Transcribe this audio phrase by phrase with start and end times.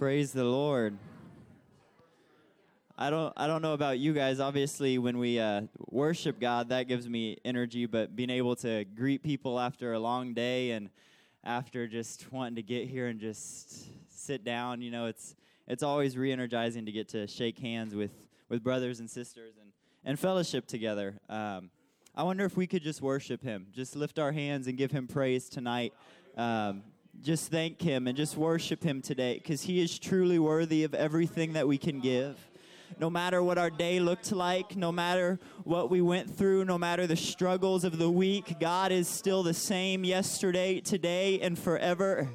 [0.00, 0.96] Praise the Lord.
[2.96, 4.40] I don't I don't know about you guys.
[4.40, 7.84] Obviously, when we uh, worship God, that gives me energy.
[7.84, 10.88] But being able to greet people after a long day and
[11.44, 15.36] after just wanting to get here and just sit down, you know, it's
[15.68, 19.70] it's always re-energizing to get to shake hands with with brothers and sisters and
[20.02, 21.20] and fellowship together.
[21.28, 21.68] Um,
[22.16, 25.06] I wonder if we could just worship Him, just lift our hands and give Him
[25.06, 25.92] praise tonight.
[26.38, 26.84] Um,
[27.22, 31.52] just thank Him and just worship Him today because He is truly worthy of everything
[31.54, 32.38] that we can give.
[32.98, 37.06] No matter what our day looked like, no matter what we went through, no matter
[37.06, 42.28] the struggles of the week, God is still the same yesterday, today, and forever.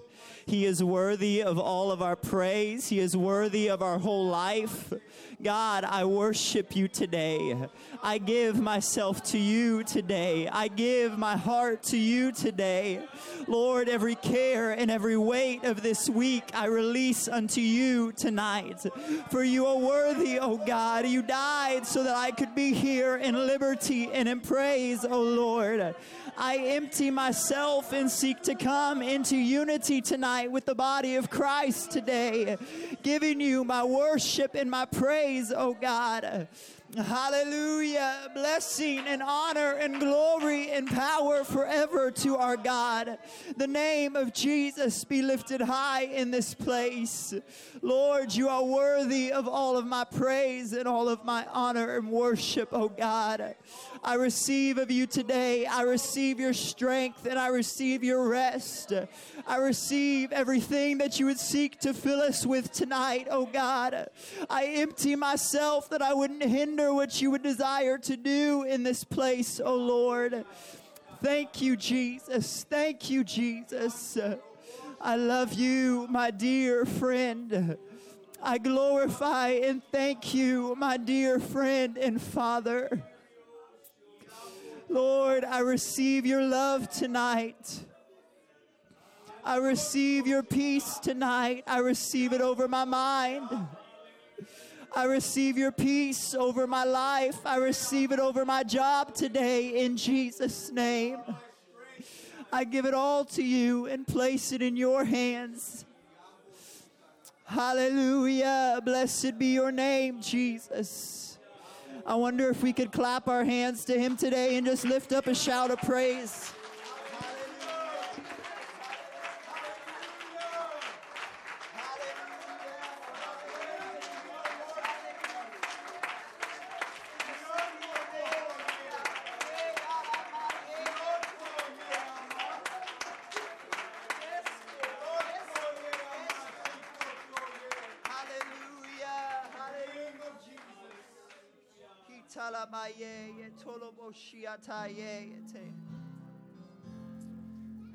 [0.47, 2.87] He is worthy of all of our praise.
[2.89, 4.93] He is worthy of our whole life.
[5.41, 7.67] God, I worship you today.
[8.03, 10.47] I give myself to you today.
[10.47, 13.01] I give my heart to you today.
[13.47, 18.85] Lord, every care and every weight of this week I release unto you tonight.
[19.31, 21.07] For you are worthy, O God.
[21.07, 25.95] You died so that I could be here in liberty and in praise, O Lord.
[26.37, 31.91] I empty myself and seek to come into unity tonight with the body of Christ
[31.91, 32.57] today,
[33.01, 36.47] giving you my worship and my praise, oh God.
[36.95, 38.31] Hallelujah.
[38.33, 43.17] Blessing and honor and glory and power forever to our God.
[43.57, 47.33] The name of Jesus be lifted high in this place.
[47.81, 52.09] Lord, you are worthy of all of my praise and all of my honor and
[52.09, 53.55] worship, oh God.
[54.05, 55.65] I receive of you today.
[55.65, 58.93] I receive your strength and I receive your rest.
[59.47, 64.09] I receive everything that you would seek to fill us with tonight, oh God.
[64.47, 69.03] I empty myself that I wouldn't hinder what you would desire to do in this
[69.03, 70.45] place, oh Lord.
[71.23, 72.63] Thank you, Jesus.
[72.69, 74.19] Thank you, Jesus.
[75.01, 77.75] I love you, my dear friend.
[78.43, 83.03] I glorify and thank you, my dear friend and Father.
[84.89, 87.81] Lord, I receive your love tonight.
[89.43, 91.63] I receive your peace tonight.
[91.67, 93.49] I receive it over my mind.
[94.95, 97.45] I receive your peace over my life.
[97.45, 101.17] I receive it over my job today in Jesus' name.
[102.51, 105.85] I give it all to you and place it in your hands.
[107.43, 108.81] Hallelujah.
[108.85, 111.24] Blessed be your name, Jesus.
[112.07, 115.25] I wonder if we could clap our hands to him today and just lift up
[115.25, 116.51] a shout of praise.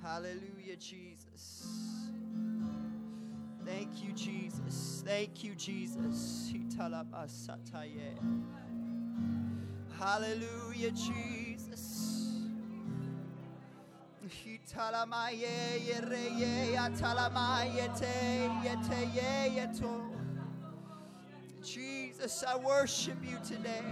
[0.03, 2.11] Hallelujah, Jesus.
[3.65, 5.03] Thank you, Jesus.
[5.07, 6.51] Thank you, Jesus.
[9.99, 12.37] Hallelujah, Jesus.
[21.63, 23.83] Jesus, I worship you today.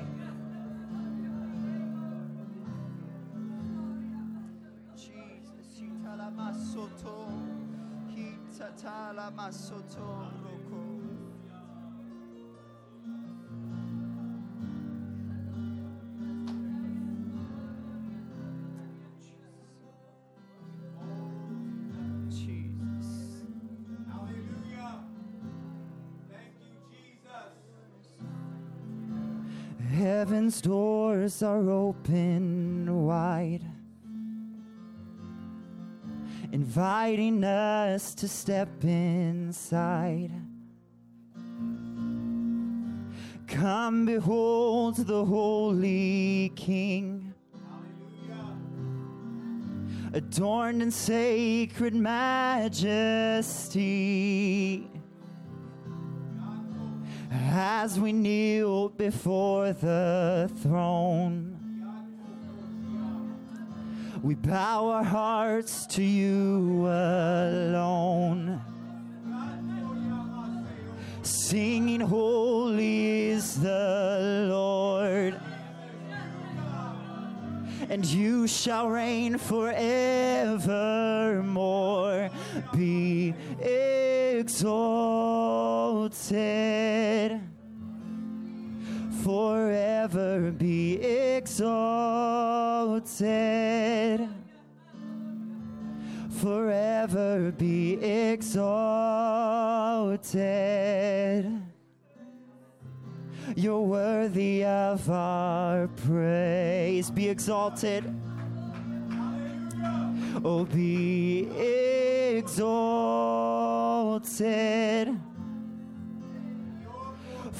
[9.08, 9.98] Hitatala masoto
[10.42, 10.78] roko.
[29.90, 32.47] Heaven's doors are open
[36.68, 40.30] inviting us to step inside.
[43.46, 47.32] Come behold the Holy King,
[50.12, 52.76] adorned in sacred majesty.
[57.30, 61.57] As we kneel before the throne,
[64.22, 68.60] we bow our hearts to you alone.
[71.22, 75.38] Singing, Holy is the Lord,
[77.88, 79.78] and you shall reign forevermore.
[82.74, 84.58] Be exalted.
[89.28, 90.94] Forever be
[91.36, 91.68] exalted.
[96.40, 97.92] Forever be
[98.32, 98.72] exalted.
[103.54, 107.10] You're worthy of our praise.
[107.10, 108.04] Be exalted.
[110.42, 111.50] Oh, be
[112.38, 112.78] exalted.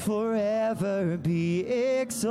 [0.09, 2.25] Forever be exalted.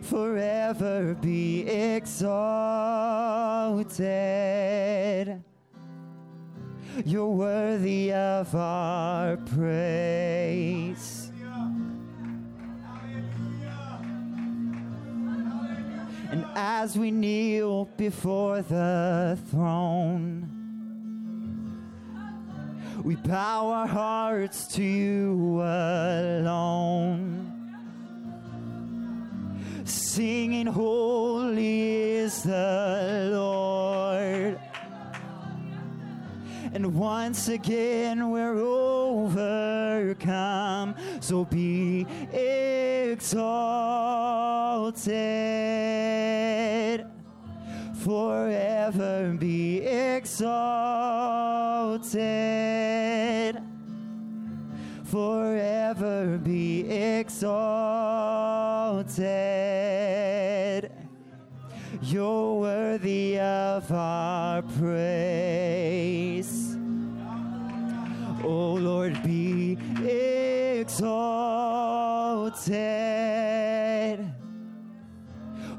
[0.00, 2.08] Forever be exalted.
[7.04, 11.30] You're worthy of our praise.
[16.30, 20.47] And as we kneel before the throne,
[23.08, 27.50] we bow our hearts to you alone.
[29.84, 34.60] Singing, Holy is the Lord.
[36.74, 39.74] And once again we're overcome.
[41.20, 43.38] So be exalted.
[48.08, 50.48] Forever be exalted.
[55.04, 57.68] Forever be exalted.
[62.00, 66.48] You're worthy of our praise.
[68.42, 69.76] Oh Lord, be
[70.80, 70.88] exalted.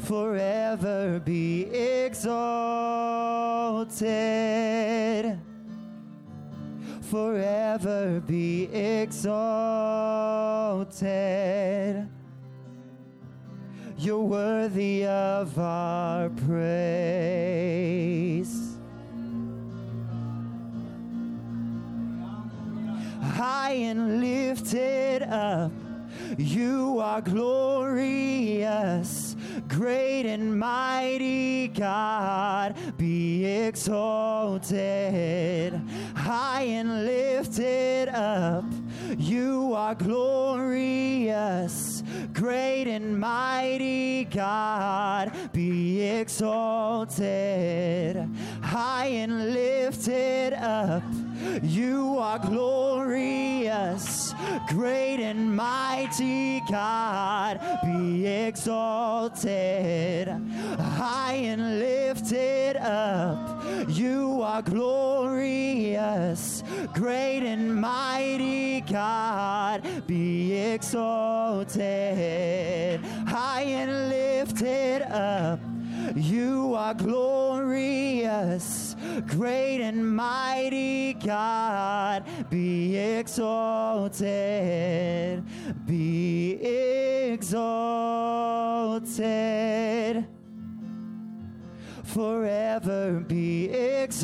[0.10, 2.50] Forever be exalted.
[7.02, 9.30] Forever be exalted.
[14.00, 16.50] You're worthy of our praise.
[23.22, 25.72] High and lifted up,
[26.36, 29.29] you are glorious,
[29.80, 34.70] great and mighty God, be exalted.
[36.14, 38.66] High and lifted up,
[39.18, 40.84] you are glorious,
[42.34, 47.18] great and mighty God, be exalted.
[48.62, 51.04] High and lifted up,
[51.62, 54.34] you are glorious,
[54.68, 60.28] great and mighty God, be exalted.
[60.78, 71.80] High and lifted up, you are glorious, great and mighty God, be exalted.
[73.28, 75.60] High and lifted up,
[76.16, 78.89] you are glorious,
[79.28, 84.24] great and mighty God, be exalted,
[85.86, 86.54] be
[87.32, 87.90] exalted.
[92.04, 94.20] Forever be exalted.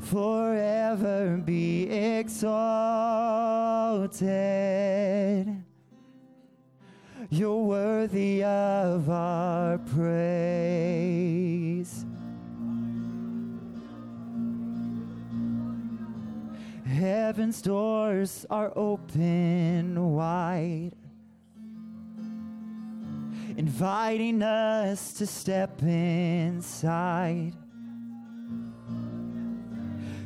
[0.00, 2.72] Forever be exalted.
[7.34, 10.04] You're worthy of our praise.
[16.84, 20.92] Heaven's doors are open wide,
[23.56, 27.54] inviting us to step inside.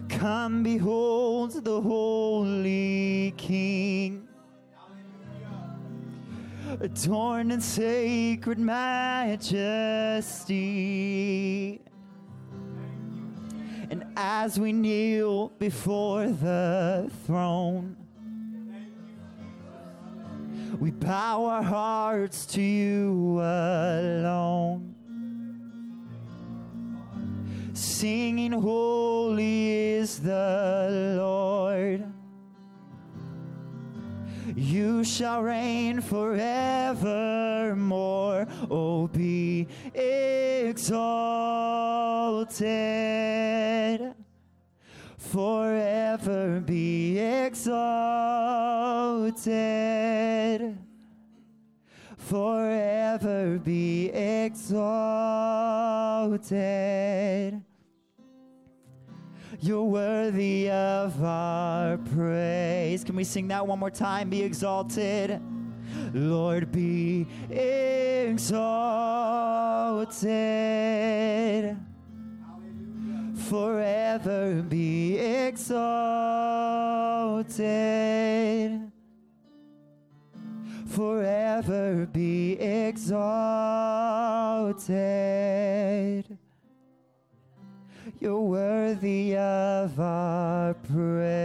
[0.09, 4.26] Come behold the Holy King
[6.81, 9.41] adorned in sacred majesty.
[13.91, 17.97] And as we kneel before the throne,
[20.81, 24.95] we bow our hearts to you alone.
[27.73, 32.05] Singing, Holy is the Lord.
[34.57, 36.97] You shall reign forevermore.
[38.71, 40.95] Oh, be exalted.
[45.19, 47.77] Forever be exalted.
[52.17, 54.87] Forever be exalted.
[59.61, 63.03] You're worthy of our praise.
[63.05, 64.29] Can we sing that one more time?
[64.29, 65.41] Be exalted.
[66.13, 68.47] Lord, be exalted.
[73.49, 75.67] Forever be exalted.
[80.87, 83.17] Forever be exalted.
[88.27, 91.39] You're worthy of our praise.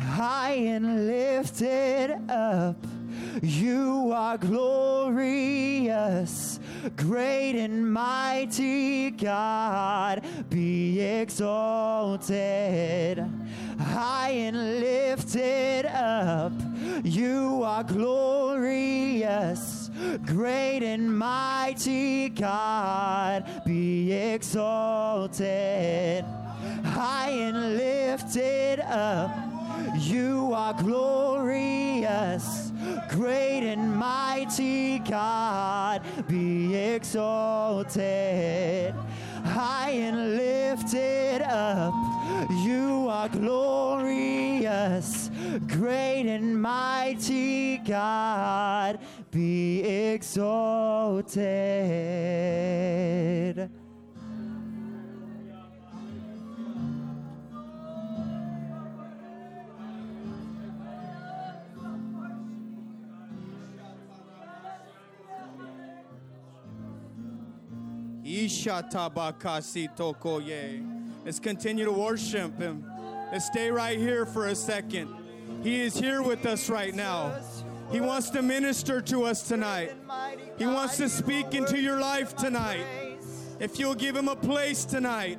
[0.00, 2.76] High and lifted up,
[3.42, 5.40] you are glorious.
[6.96, 12.38] Great and mighty God, be exalted.
[13.80, 16.52] High and lifted up,
[17.02, 19.79] you are glorious.
[20.24, 25.44] Great and mighty God, be exalted.
[26.84, 29.30] High and lifted up,
[29.98, 32.72] you are glorious.
[33.10, 38.94] Great and mighty God, be exalted.
[39.44, 41.92] High and lifted up,
[42.64, 45.19] you are glorious.
[45.58, 49.00] Great and mighty God,
[49.32, 51.40] be exalted.
[71.24, 72.84] Let's continue to worship him.
[73.32, 75.19] Let's stay right here for a second.
[75.62, 77.38] He is here with us right now.
[77.92, 79.92] He wants to minister to us tonight.
[80.58, 82.84] He wants to speak into your life tonight.
[83.58, 85.38] If you'll give him a place tonight.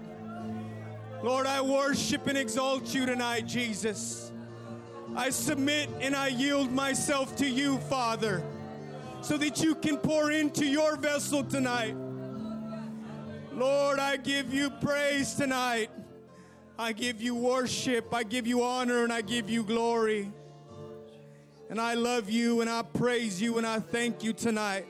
[1.23, 4.31] Lord, I worship and exalt you tonight, Jesus.
[5.15, 8.43] I submit and I yield myself to you, Father,
[9.21, 11.95] so that you can pour into your vessel tonight.
[13.53, 15.89] Lord, I give you praise tonight.
[16.81, 20.31] I give you worship, I give you honor, and I give you glory.
[21.69, 24.87] And I love you and I praise you and I thank you tonight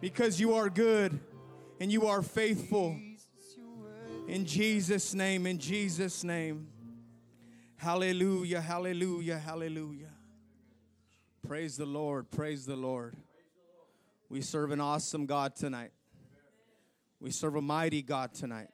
[0.00, 1.20] because you are good
[1.78, 2.98] and you are faithful.
[4.28, 6.68] In Jesus' name, in Jesus' name.
[7.76, 10.14] Hallelujah, hallelujah, hallelujah.
[11.46, 13.14] Praise the Lord, praise the Lord.
[14.30, 15.92] We serve an awesome God tonight.
[17.20, 18.70] We serve a mighty God tonight.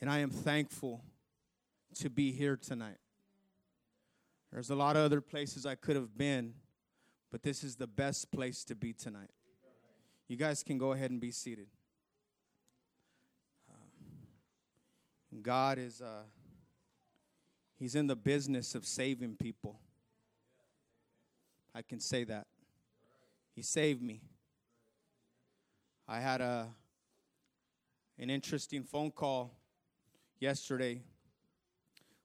[0.00, 1.02] And I am thankful
[1.96, 2.98] to be here tonight.
[4.52, 6.54] There's a lot of other places I could have been,
[7.30, 9.30] but this is the best place to be tonight.
[10.28, 11.66] You guys can go ahead and be seated.
[13.70, 13.74] Uh,
[15.42, 16.22] God is, uh,
[17.78, 19.78] He's in the business of saving people.
[21.74, 22.46] I can say that.
[23.54, 24.20] He saved me.
[26.06, 26.68] I had a
[28.18, 29.57] an interesting phone call
[30.40, 31.00] yesterday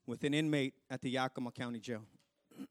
[0.06, 2.04] with an inmate at the Yakima County Jail.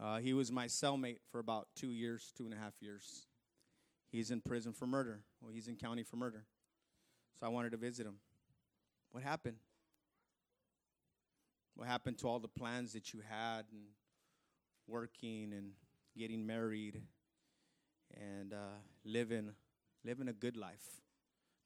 [0.00, 3.26] uh, he was my cellmate for about two years, two and a half years.
[4.10, 5.20] He's in prison for murder.
[5.40, 6.44] Well, he's in county for murder.
[7.38, 8.16] So I wanted to visit him.
[9.10, 9.56] What happened?
[11.74, 13.82] What happened to all the plans that you had and
[14.86, 15.72] working and
[16.16, 17.00] getting married
[18.14, 19.50] and uh, living
[20.04, 21.00] living a good life?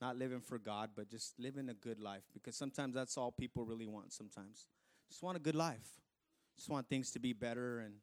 [0.00, 2.24] Not living for God, but just living a good life.
[2.32, 4.12] Because sometimes that's all people really want.
[4.12, 4.66] Sometimes
[5.08, 5.88] just want a good life.
[6.56, 7.94] Just want things to be better and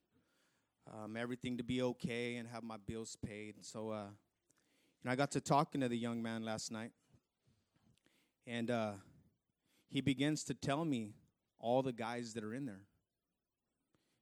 [0.92, 3.56] um, everything to be okay and have my bills paid.
[3.56, 6.92] And so, uh, you know, I got to talking to the young man last night,
[8.46, 8.92] and uh,
[9.90, 11.14] he begins to tell me
[11.60, 12.82] all the guys that are in there.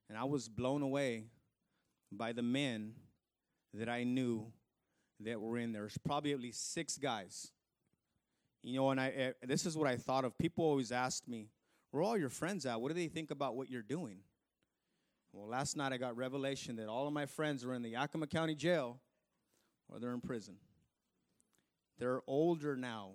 [0.10, 1.26] And I was blown away
[2.12, 2.94] by the men
[3.74, 4.52] that I knew
[5.20, 5.84] that were in there.
[5.84, 7.52] There's probably at least six guys.
[8.62, 10.38] You know, and I uh, this is what I thought of.
[10.38, 11.50] People always asked me,
[11.92, 12.80] "Where are all your friends at?
[12.82, 14.20] What do they think about what you're doing?"
[15.32, 18.28] Well, last night I got revelation that all of my friends are in the Yakima
[18.28, 19.00] County Jail
[19.88, 20.56] or they're in prison.
[22.00, 23.12] They're older now.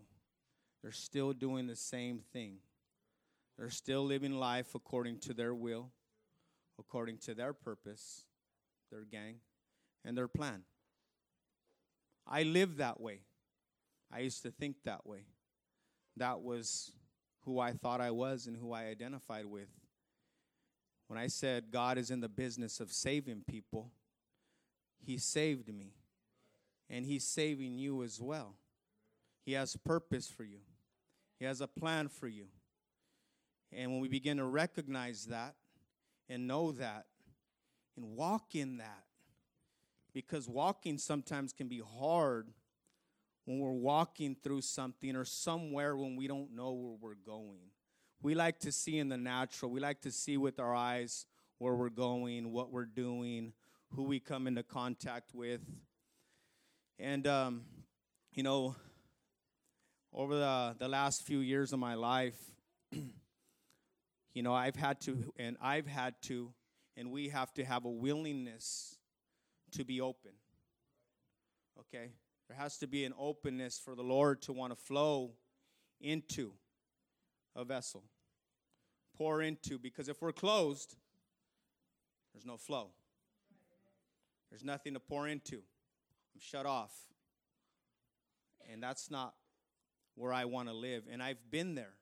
[0.83, 2.59] They're still doing the same thing.
[3.57, 5.91] They're still living life according to their will,
[6.79, 8.27] according to their purpose,
[8.91, 9.37] their gang,
[10.05, 10.63] and their plan.
[12.27, 13.21] I live that way.
[14.13, 15.25] I used to think that way.
[16.17, 16.93] That was
[17.45, 19.69] who I thought I was and who I identified with.
[21.09, 23.91] When I said God is in the business of saving people,
[25.05, 25.93] He saved me.
[26.89, 28.55] And He's saving you as well.
[29.45, 30.61] He has purpose for you,
[31.39, 32.47] He has a plan for you.
[33.73, 35.57] And when we begin to recognize that
[36.29, 37.07] and know that
[37.97, 39.05] and walk in that,
[40.13, 42.49] because walking sometimes can be hard
[43.45, 47.71] when we're walking through something or somewhere when we don't know where we're going.
[48.23, 51.27] We like to see in the natural, we like to see with our eyes
[51.59, 53.53] where we're going, what we're doing,
[53.95, 55.61] who we come into contact with.
[56.99, 57.63] And, um,
[58.33, 58.77] you know,
[60.13, 62.39] over the, the last few years of my life,
[62.93, 66.53] you know, I've had to, and I've had to,
[66.97, 68.97] and we have to have a willingness
[69.73, 70.33] to be open.
[71.81, 72.11] Okay?
[72.49, 75.33] There has to be an openness for the Lord to want to flow
[76.01, 76.53] into
[77.57, 78.05] a vessel,
[79.17, 80.97] pour into, because if we're closed,
[82.33, 82.91] there's no flow.
[84.51, 85.57] There's nothing to pour into.
[85.57, 86.93] I'm shut off.
[88.71, 89.35] And that's not
[90.15, 91.05] where I want to live.
[91.11, 91.95] And I've been there.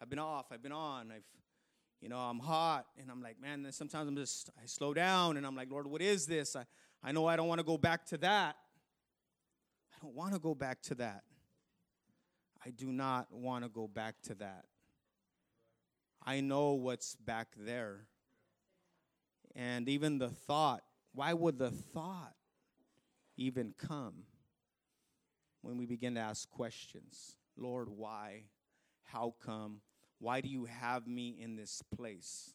[0.00, 0.46] I've been off.
[0.50, 1.10] I've been on.
[1.10, 1.24] I've,
[2.00, 2.86] you know, I'm hot.
[3.00, 6.02] And I'm like, man, sometimes I'm just, I slow down and I'm like, Lord, what
[6.02, 6.56] is this?
[6.56, 6.64] I,
[7.02, 8.56] I know I don't want to go back to that.
[10.00, 11.24] I don't want to go back to that.
[12.64, 14.64] I do not want to go back to that.
[16.24, 18.06] I know what's back there.
[19.54, 20.82] And even the thought,
[21.12, 22.34] why would the thought
[23.36, 24.24] even come
[25.62, 27.36] when we begin to ask questions?
[27.56, 28.44] Lord, why?
[29.04, 29.80] How come?
[30.18, 32.54] Why do you have me in this place?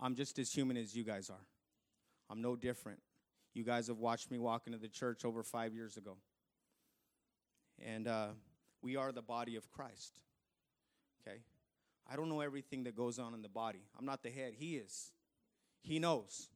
[0.00, 1.46] I'm just as human as you guys are.
[2.28, 3.00] I'm no different.
[3.54, 6.16] You guys have watched me walk into the church over five years ago.
[7.84, 8.28] And uh,
[8.82, 10.20] we are the body of Christ.
[11.26, 11.38] Okay?
[12.10, 13.82] I don't know everything that goes on in the body.
[13.98, 14.54] I'm not the head.
[14.56, 15.12] He is.
[15.82, 16.48] He knows.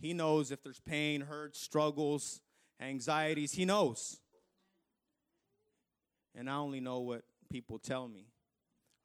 [0.00, 2.40] He knows if there's pain, hurt, struggles,
[2.80, 3.52] anxieties.
[3.52, 4.18] He knows.
[6.34, 8.26] And I only know what people tell me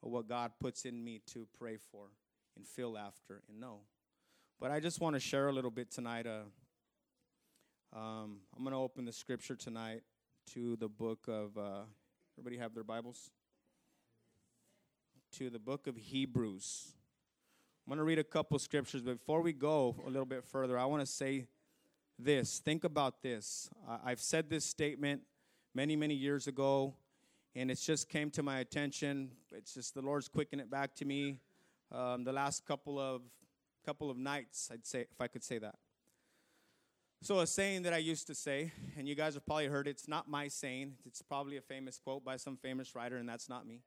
[0.02, 2.08] or what God puts in me to pray for
[2.56, 3.80] and feel after and know.
[4.60, 6.28] But I just want to share a little bit tonight.
[6.28, 6.44] Uh,
[7.96, 10.02] um, I'm going to open the scripture tonight
[10.54, 11.82] to the book of, uh,
[12.38, 13.32] everybody have their Bibles?
[15.38, 16.94] To the book of Hebrews.
[17.86, 20.78] I'm going to read a couple scriptures, but before we go a little bit further,
[20.78, 21.48] I want to say
[22.18, 22.60] this.
[22.60, 23.70] Think about this.
[24.06, 25.22] I've said this statement
[25.76, 26.96] many, many years ago,
[27.56, 29.32] and it's just came to my attention.
[29.52, 31.40] It's just the Lord's quickening it back to me
[31.94, 33.22] um, the last couple of
[33.86, 35.76] couple of nights, I'd say, if I could say that.
[37.24, 39.92] So, a saying that I used to say, and you guys have probably heard it,
[39.92, 40.96] it's not my saying.
[41.06, 43.80] It's probably a famous quote by some famous writer, and that's not me.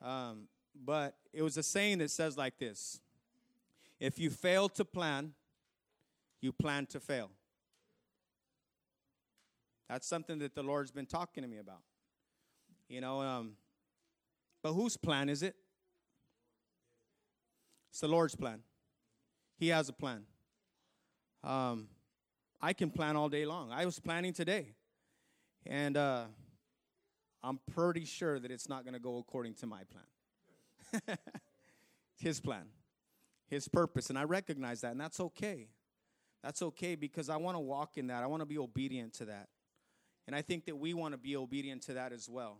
[0.00, 0.46] Um,
[0.84, 3.00] but it was a saying that says like this
[3.98, 5.32] If you fail to plan,
[6.40, 7.32] you plan to fail.
[9.88, 11.82] That's something that the Lord's been talking to me about.
[12.88, 13.54] You know, um,
[14.62, 15.56] but whose plan is it?
[17.90, 18.60] It's the Lord's plan.
[19.58, 20.22] He has a plan.
[21.42, 21.88] Um,
[22.62, 23.72] I can plan all day long.
[23.72, 24.74] I was planning today,
[25.64, 26.24] and uh,
[27.42, 31.18] I'm pretty sure that it's not going to go according to my plan.
[32.18, 32.66] his plan,
[33.48, 35.68] His purpose, and I recognize that, and that's okay.
[36.42, 38.22] That's okay because I want to walk in that.
[38.22, 39.48] I want to be obedient to that.
[40.26, 42.58] And I think that we want to be obedient to that as well.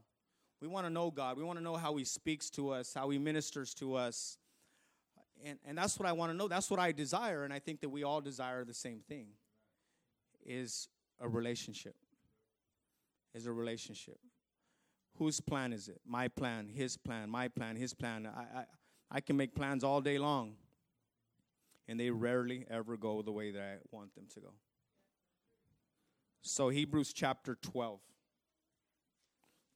[0.61, 1.37] We want to know God.
[1.37, 4.39] We want to know how He speaks to us, how He ministers to us,
[5.45, 6.49] and, and that's what I want to know.
[6.49, 7.45] That's what I desire.
[7.45, 9.29] And I think that we all desire the same thing
[10.45, 10.89] is
[11.21, 11.95] a relationship.
[13.35, 14.19] Is a relationship.
[15.17, 16.01] Whose plan is it?
[16.07, 18.27] My plan, his plan, my plan, his plan.
[18.27, 18.65] I, I,
[19.11, 20.55] I can make plans all day long,
[21.89, 24.53] and they rarely ever go the way that I want them to go.
[26.43, 28.01] So, Hebrews chapter 12.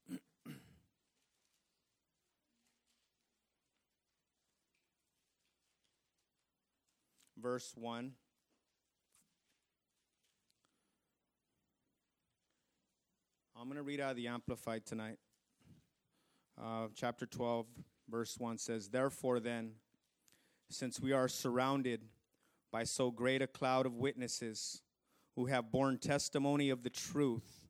[7.37, 8.13] verse 1.
[13.65, 15.17] I'm going to read out of the Amplified tonight.
[16.63, 17.65] Uh, chapter 12,
[18.11, 19.71] verse 1 says, Therefore, then,
[20.69, 22.03] since we are surrounded
[22.71, 24.83] by so great a cloud of witnesses
[25.35, 27.63] who have borne testimony of the truth,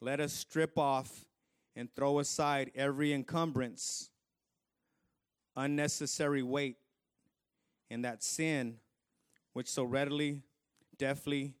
[0.00, 1.26] let us strip off
[1.76, 4.08] and throw aside every encumbrance,
[5.54, 6.78] unnecessary weight,
[7.90, 8.78] and that sin
[9.52, 10.40] which so readily,
[10.96, 11.52] deftly,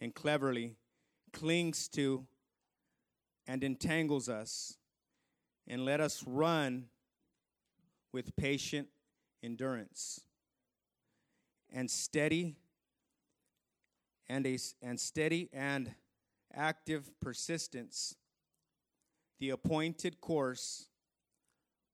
[0.00, 0.74] and cleverly
[1.32, 2.26] clings to
[3.46, 4.76] and entangles us,
[5.68, 6.86] and let us run
[8.12, 8.88] with patient
[9.42, 10.20] endurance
[11.72, 12.56] and steady
[14.28, 15.94] and a and steady and
[16.54, 18.16] active persistence
[19.38, 20.88] the appointed course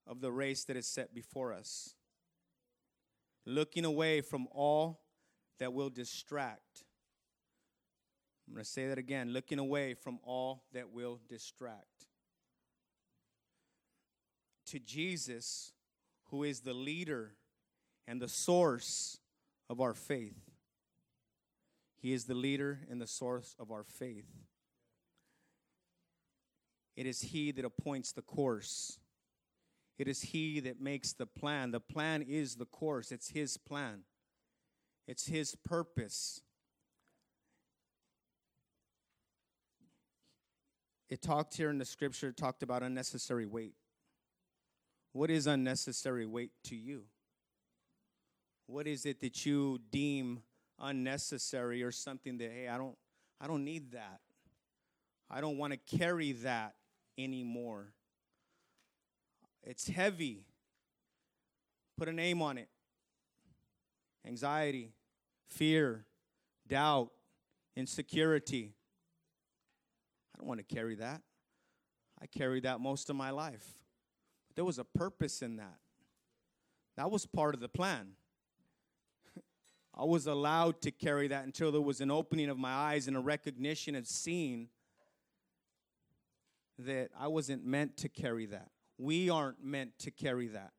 [0.07, 1.95] of the race that is set before us
[3.45, 5.01] looking away from all
[5.59, 6.85] that will distract
[8.47, 12.07] I'm going to say that again looking away from all that will distract
[14.67, 15.73] to Jesus
[16.31, 17.35] who is the leader
[18.09, 19.19] and the source
[19.69, 20.41] of our faith.
[21.99, 24.27] He is the leader and the source of our faith.
[26.97, 28.99] It is He that appoints the course.
[29.99, 31.71] It is He that makes the plan.
[31.71, 34.01] The plan is the course, it's His plan,
[35.07, 36.43] it's His purpose.
[41.13, 43.75] It talked here in the scripture, talked about unnecessary weight.
[45.13, 47.03] What is unnecessary weight to you?
[48.67, 50.43] What is it that you deem
[50.81, 52.97] unnecessary or something that hey, I don't
[53.39, 54.21] I don't need that.
[55.31, 56.77] I don't want to carry that
[57.19, 57.93] anymore.
[59.65, 60.47] It's heavy.
[61.99, 62.71] Put a name on it.
[64.27, 64.95] Anxiety,
[65.51, 66.07] fear,
[66.67, 67.11] doubt,
[67.77, 68.73] insecurity.
[70.43, 71.23] Don't want to carry that.
[72.21, 73.65] I carried that most of my life.
[74.49, 75.77] But There was a purpose in that.
[76.97, 78.15] That was part of the plan.
[79.95, 83.17] I was allowed to carry that until there was an opening of my eyes and
[83.17, 84.67] a recognition of seeing
[86.81, 88.73] that I wasn't meant to carry that.
[88.99, 90.73] We aren't meant to carry that.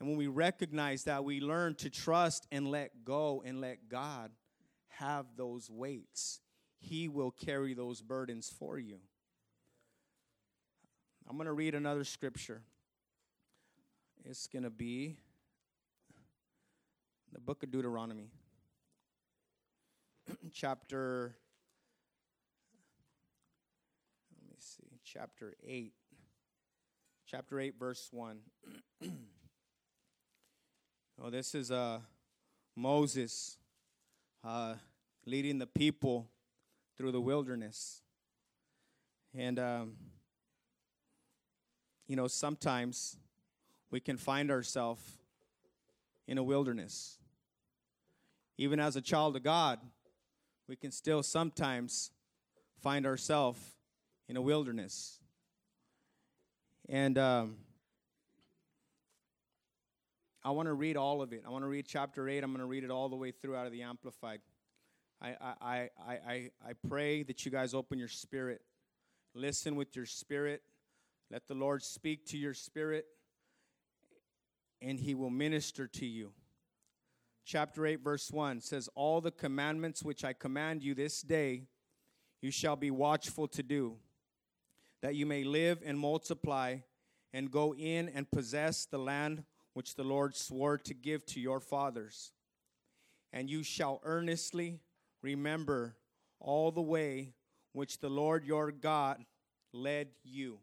[0.00, 4.30] And when we recognize that, we learn to trust and let go and let God
[4.88, 6.40] have those weights.
[6.88, 8.98] He will carry those burdens for you.
[11.28, 12.60] I'm going to read another scripture.
[14.24, 15.16] It's going to be
[17.32, 18.28] the book of Deuteronomy,
[20.52, 21.34] chapter,
[24.30, 25.92] let me see, chapter 8.
[27.26, 28.38] Chapter 8, verse 1.
[31.22, 32.00] oh, this is uh,
[32.76, 33.56] Moses
[34.44, 34.74] uh,
[35.24, 36.28] leading the people
[36.96, 38.02] through the wilderness.
[39.34, 39.92] And, um,
[42.06, 43.16] you know, sometimes
[43.90, 45.02] we can find ourselves
[46.26, 47.18] in a wilderness.
[48.56, 49.80] Even as a child of God,
[50.68, 52.10] we can still sometimes
[52.80, 53.60] find ourselves
[54.28, 55.18] in a wilderness.
[56.88, 57.56] And um,
[60.44, 61.42] I want to read all of it.
[61.46, 62.44] I want to read chapter 8.
[62.44, 64.40] I'm going to read it all the way through out of the Amplified.
[65.24, 68.60] I, I, I, I, pray that you guys open your spirit.
[69.34, 70.62] Listen with your spirit.
[71.30, 73.06] Let the Lord speak to your spirit,
[74.82, 76.32] and He will minister to you.
[77.46, 81.68] Chapter 8, verse 1 says, All the commandments which I command you this day,
[82.42, 83.96] you shall be watchful to do,
[85.00, 86.76] that you may live and multiply,
[87.32, 91.60] and go in and possess the land which the Lord swore to give to your
[91.60, 92.32] fathers.
[93.32, 94.80] And you shall earnestly
[95.24, 95.96] remember
[96.38, 97.32] all the way
[97.72, 99.24] which the Lord your God
[99.72, 100.58] led you.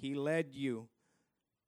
[0.00, 0.88] He led you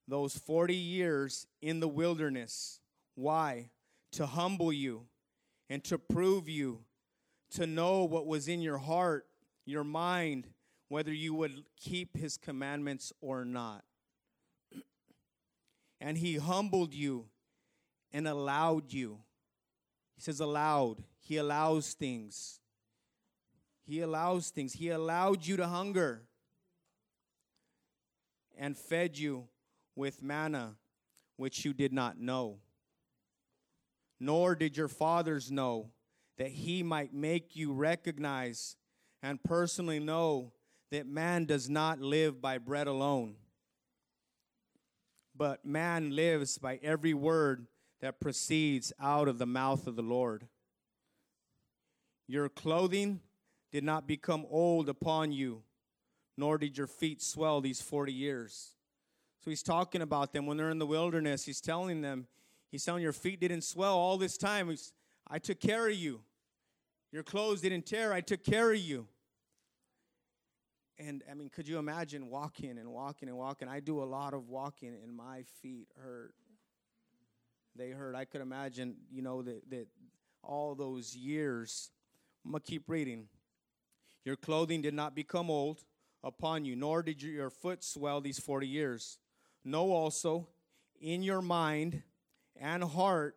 [0.08, 2.80] those 40 years in the wilderness.
[3.14, 3.70] Why?
[4.12, 5.06] To humble you
[5.68, 6.80] and to prove you,
[7.52, 9.26] to know what was in your heart,
[9.66, 10.48] your mind,
[10.88, 13.84] whether you would keep his commandments or not.
[16.00, 17.26] And he humbled you
[18.12, 19.20] and allowed you.
[20.14, 21.02] He says, allowed.
[21.20, 22.60] He allows things.
[23.86, 24.74] He allows things.
[24.74, 26.22] He allowed you to hunger
[28.56, 29.48] and fed you
[29.96, 30.76] with manna,
[31.36, 32.58] which you did not know.
[34.20, 35.90] Nor did your fathers know
[36.38, 38.76] that he might make you recognize
[39.22, 40.52] and personally know
[40.90, 43.36] that man does not live by bread alone,
[45.34, 47.66] but man lives by every word
[48.04, 50.46] that proceeds out of the mouth of the Lord.
[52.28, 53.20] Your clothing
[53.72, 55.62] did not become old upon you,
[56.36, 58.74] nor did your feet swell these 40 years.
[59.42, 61.46] So he's talking about them when they're in the wilderness.
[61.46, 62.26] He's telling them,
[62.70, 64.68] he's telling your feet didn't swell all this time.
[64.68, 64.92] He's,
[65.26, 66.20] I took care of you.
[67.10, 68.12] Your clothes didn't tear.
[68.12, 69.08] I took care of you.
[70.98, 73.66] And I mean, could you imagine walking and walking and walking?
[73.66, 76.34] I do a lot of walking and my feet hurt
[77.76, 78.14] they heard.
[78.14, 79.86] I could imagine, you know, that, that
[80.42, 81.90] all those years.
[82.44, 83.28] I'm going to keep reading.
[84.24, 85.84] Your clothing did not become old
[86.22, 89.18] upon you, nor did your foot swell these 40 years.
[89.64, 90.48] Know also
[91.00, 92.02] in your mind
[92.56, 93.36] and heart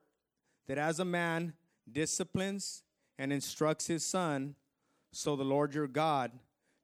[0.67, 1.53] that as a man
[1.91, 2.83] disciplines
[3.17, 4.55] and instructs his son,
[5.11, 6.31] so the Lord your God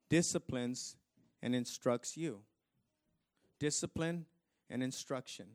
[0.09, 0.95] disciplines
[1.41, 2.39] and instructs you.
[3.59, 4.25] Discipline
[4.69, 5.45] and instruction.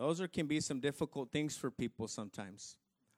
[0.00, 2.76] Those are, can be some difficult things for people sometimes.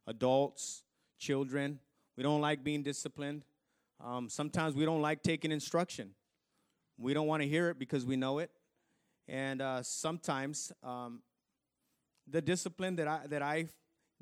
[0.09, 0.83] Adults,
[1.17, 1.79] children,
[2.17, 3.45] we don't like being disciplined.
[4.05, 6.11] Um, sometimes we don't like taking instruction.
[6.99, 8.51] We don't want to hear it because we know it.
[9.29, 11.21] And uh, sometimes um,
[12.29, 13.67] the discipline that I, that I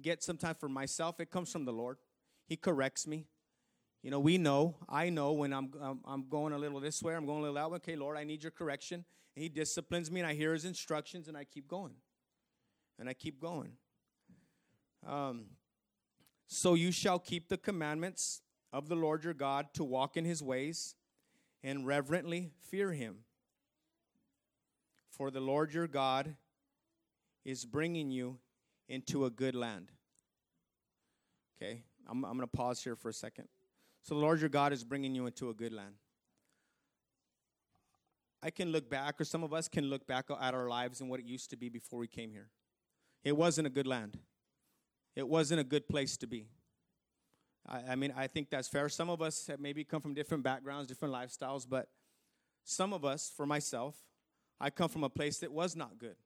[0.02, 1.96] get sometimes for myself, it comes from the Lord.
[2.46, 3.24] He corrects me.
[4.02, 5.72] You know, we know, I know when I'm,
[6.04, 7.76] I'm, going a little this way, I'm going a little that way.
[7.76, 9.02] Okay, Lord, I need your correction.
[9.34, 11.94] And he disciplines me, and I hear his instructions, and I keep going.
[13.00, 13.72] And I keep going.
[15.08, 15.46] Um,
[16.46, 20.42] so you shall keep the commandments of the Lord your God to walk in his
[20.42, 20.94] ways
[21.64, 23.20] and reverently fear him.
[25.10, 26.36] For the Lord your God
[27.44, 28.38] is bringing you
[28.88, 29.90] into a good land.
[31.56, 33.48] Okay, I'm, I'm going to pause here for a second.
[34.02, 35.94] So the Lord your God is bringing you into a good land.
[38.42, 41.10] I can look back, or some of us can look back at our lives and
[41.10, 42.48] what it used to be before we came here.
[43.24, 44.18] It wasn't a good land,
[45.14, 46.48] it wasn't a good place to be.
[47.68, 48.88] I, I mean, I think that's fair.
[48.88, 51.88] Some of us have maybe come from different backgrounds, different lifestyles, but
[52.64, 53.96] some of us, for myself,
[54.60, 56.16] I come from a place that was not good.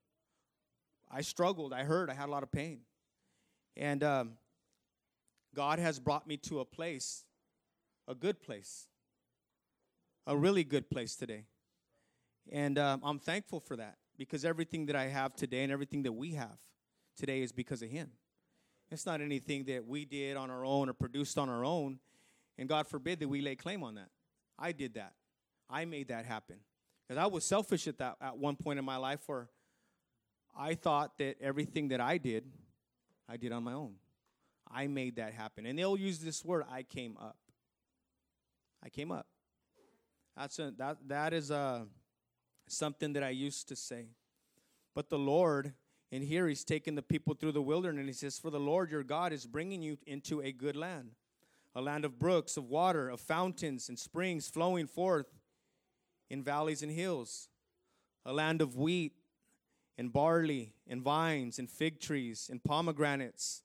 [1.10, 2.80] I struggled, I hurt, I had a lot of pain.
[3.76, 4.32] And um,
[5.54, 7.24] God has brought me to a place,
[8.08, 8.88] a good place,
[10.26, 11.44] a really good place today.
[12.50, 16.12] And um, I'm thankful for that because everything that I have today and everything that
[16.12, 16.58] we have
[17.16, 18.10] today is because of Him.
[18.90, 21.98] It's not anything that we did on our own or produced on our own.
[22.58, 24.08] And God forbid that we lay claim on that.
[24.58, 25.14] I did that.
[25.68, 26.56] I made that happen.
[27.06, 29.48] Because I was selfish at that at one point in my life where
[30.56, 32.44] I thought that everything that I did,
[33.28, 33.94] I did on my own.
[34.70, 35.66] I made that happen.
[35.66, 37.36] And they'll use this word, I came up.
[38.82, 39.26] I came up.
[40.36, 41.80] That's a, that that is a uh,
[42.68, 44.08] something that I used to say.
[44.94, 45.72] But the Lord
[46.14, 48.06] and here he's taking the people through the wilderness.
[48.06, 51.10] He says, For the Lord your God is bringing you into a good land,
[51.74, 55.26] a land of brooks, of water, of fountains and springs flowing forth
[56.30, 57.48] in valleys and hills,
[58.24, 59.14] a land of wheat
[59.98, 63.64] and barley and vines and fig trees and pomegranates,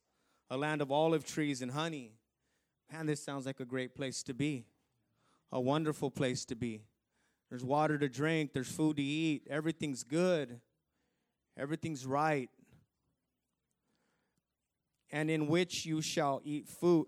[0.50, 2.14] a land of olive trees and honey.
[2.92, 4.66] Man, this sounds like a great place to be,
[5.52, 6.82] a wonderful place to be.
[7.52, 10.62] There's water to drink, there's food to eat, everything's good.
[11.60, 12.50] Everything's right.
[15.12, 17.08] And in which you shall eat fruit,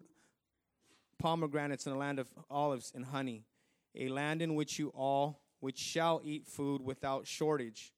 [1.20, 3.46] pomegranates in a land of olives and honey,
[3.96, 7.94] a land in which you all which shall eat food without shortage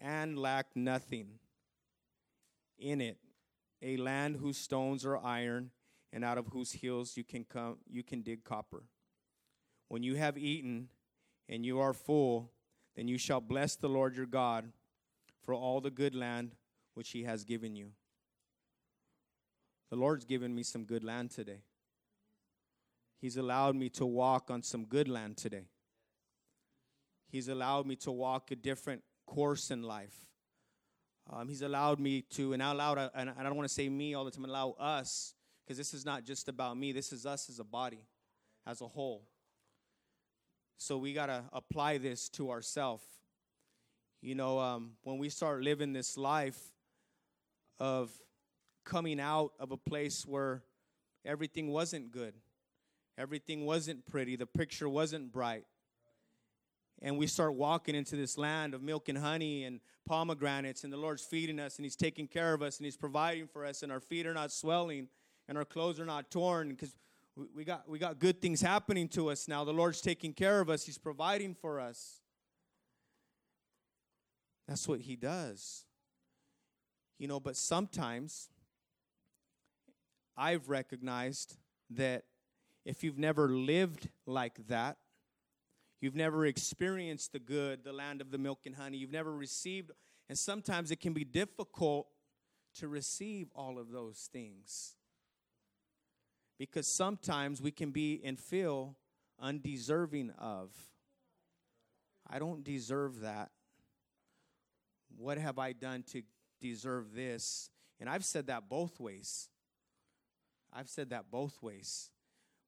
[0.00, 1.26] and lack nothing
[2.78, 3.18] in it
[3.82, 5.70] a land whose stones are iron
[6.12, 8.84] and out of whose hills you can come you can dig copper
[9.88, 10.88] when you have eaten
[11.48, 12.50] and you are full
[12.94, 14.70] then you shall bless the lord your god
[15.46, 16.56] for all the good land
[16.94, 17.92] which He has given you.
[19.90, 21.60] The Lord's given me some good land today.
[23.20, 25.68] He's allowed me to walk on some good land today.
[27.28, 30.14] He's allowed me to walk a different course in life.
[31.32, 34.14] Um, he's allowed me to, and I allowed, and I don't want to say me
[34.14, 36.92] all the time, allow us, because this is not just about me.
[36.92, 38.04] This is us as a body,
[38.66, 39.28] as a whole.
[40.78, 43.04] So we got to apply this to ourselves.
[44.26, 46.58] You know, um, when we start living this life
[47.78, 48.10] of
[48.84, 50.64] coming out of a place where
[51.24, 52.34] everything wasn't good,
[53.16, 55.62] everything wasn't pretty, the picture wasn't bright,
[57.00, 60.96] and we start walking into this land of milk and honey and pomegranates, and the
[60.96, 63.92] Lord's feeding us, and He's taking care of us, and He's providing for us, and
[63.92, 65.06] our feet are not swelling,
[65.46, 66.96] and our clothes are not torn, because
[67.54, 69.62] we got we got good things happening to us now.
[69.62, 70.84] The Lord's taking care of us.
[70.84, 72.22] He's providing for us.
[74.68, 75.84] That's what he does.
[77.18, 78.50] You know, but sometimes
[80.36, 81.56] I've recognized
[81.90, 82.24] that
[82.84, 84.98] if you've never lived like that,
[86.00, 89.92] you've never experienced the good, the land of the milk and honey, you've never received,
[90.28, 92.08] and sometimes it can be difficult
[92.74, 94.94] to receive all of those things.
[96.58, 98.96] Because sometimes we can be and feel
[99.40, 100.70] undeserving of.
[102.28, 103.50] I don't deserve that.
[105.16, 106.22] What have I done to
[106.60, 107.70] deserve this?
[108.00, 109.48] And I've said that both ways.
[110.72, 112.10] I've said that both ways.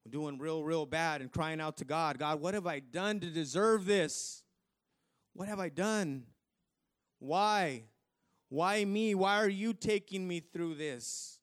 [0.08, 3.26] doing real, real bad and crying out to God God, what have I done to
[3.26, 4.42] deserve this?
[5.34, 6.24] What have I done?
[7.18, 7.84] Why?
[8.48, 9.14] Why me?
[9.14, 11.38] Why are you taking me through this?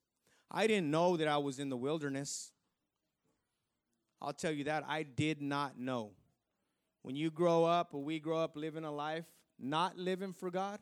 [0.49, 2.51] I didn't know that I was in the wilderness.
[4.21, 4.83] I'll tell you that.
[4.87, 6.11] I did not know.
[7.03, 9.25] When you grow up or we grow up living a life
[9.59, 10.79] not living for God,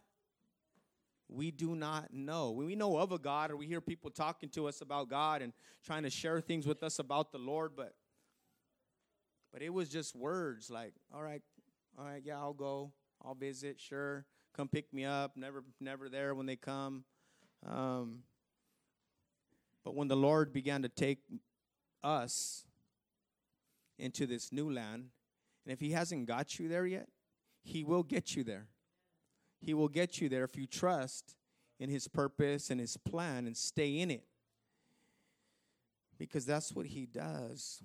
[1.33, 2.51] we do not know.
[2.51, 5.41] When we know of a God or we hear people talking to us about God
[5.41, 5.51] and
[5.83, 7.93] trying to share things with us about the Lord, but
[9.51, 11.41] but it was just words like, all right,
[11.97, 12.91] all right, yeah, I'll go.
[13.23, 14.25] I'll visit, sure.
[14.55, 15.37] Come pick me up.
[15.37, 17.03] Never never there when they come.
[17.67, 18.19] Um,
[19.83, 21.19] but when the Lord began to take
[22.03, 22.65] us
[23.97, 25.09] into this new land,
[25.65, 27.07] and if He hasn't got you there yet,
[27.63, 28.67] He will get you there.
[29.63, 31.35] He will get you there if you trust
[31.79, 34.25] in His purpose and His plan and stay in it.
[36.19, 37.81] Because that's what He does.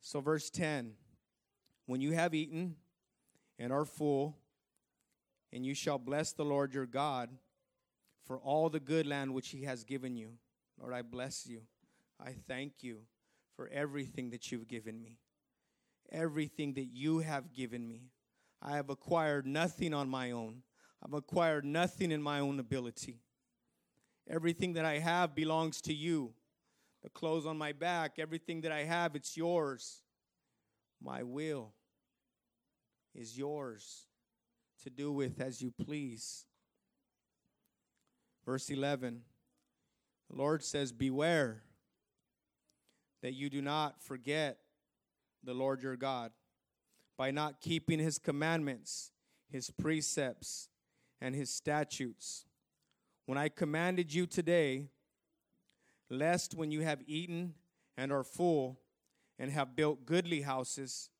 [0.00, 0.94] So, verse 10
[1.84, 2.76] When you have eaten
[3.58, 4.38] and are full,
[5.52, 7.28] and you shall bless the Lord your God
[8.26, 10.30] for all the good land which He has given you.
[10.80, 11.60] Lord, I bless you.
[12.18, 13.00] I thank you
[13.56, 15.18] for everything that you've given me,
[16.10, 18.10] everything that you have given me.
[18.62, 20.62] I have acquired nothing on my own.
[21.04, 23.20] I've acquired nothing in my own ability.
[24.28, 26.32] Everything that I have belongs to you.
[27.02, 30.02] The clothes on my back, everything that I have, it's yours.
[31.00, 31.72] My will
[33.14, 34.06] is yours
[34.82, 36.46] to do with as you please.
[38.44, 39.22] Verse 11
[40.30, 41.62] the Lord says, Beware
[43.22, 44.58] that you do not forget
[45.44, 46.32] the Lord your God
[47.16, 49.10] by not keeping his commandments,
[49.50, 50.68] his precepts,
[51.20, 52.44] and his statutes.
[53.24, 54.88] When I commanded you today,
[56.10, 57.54] lest when you have eaten
[57.96, 58.78] and are full,
[59.38, 61.10] and have built goodly houses,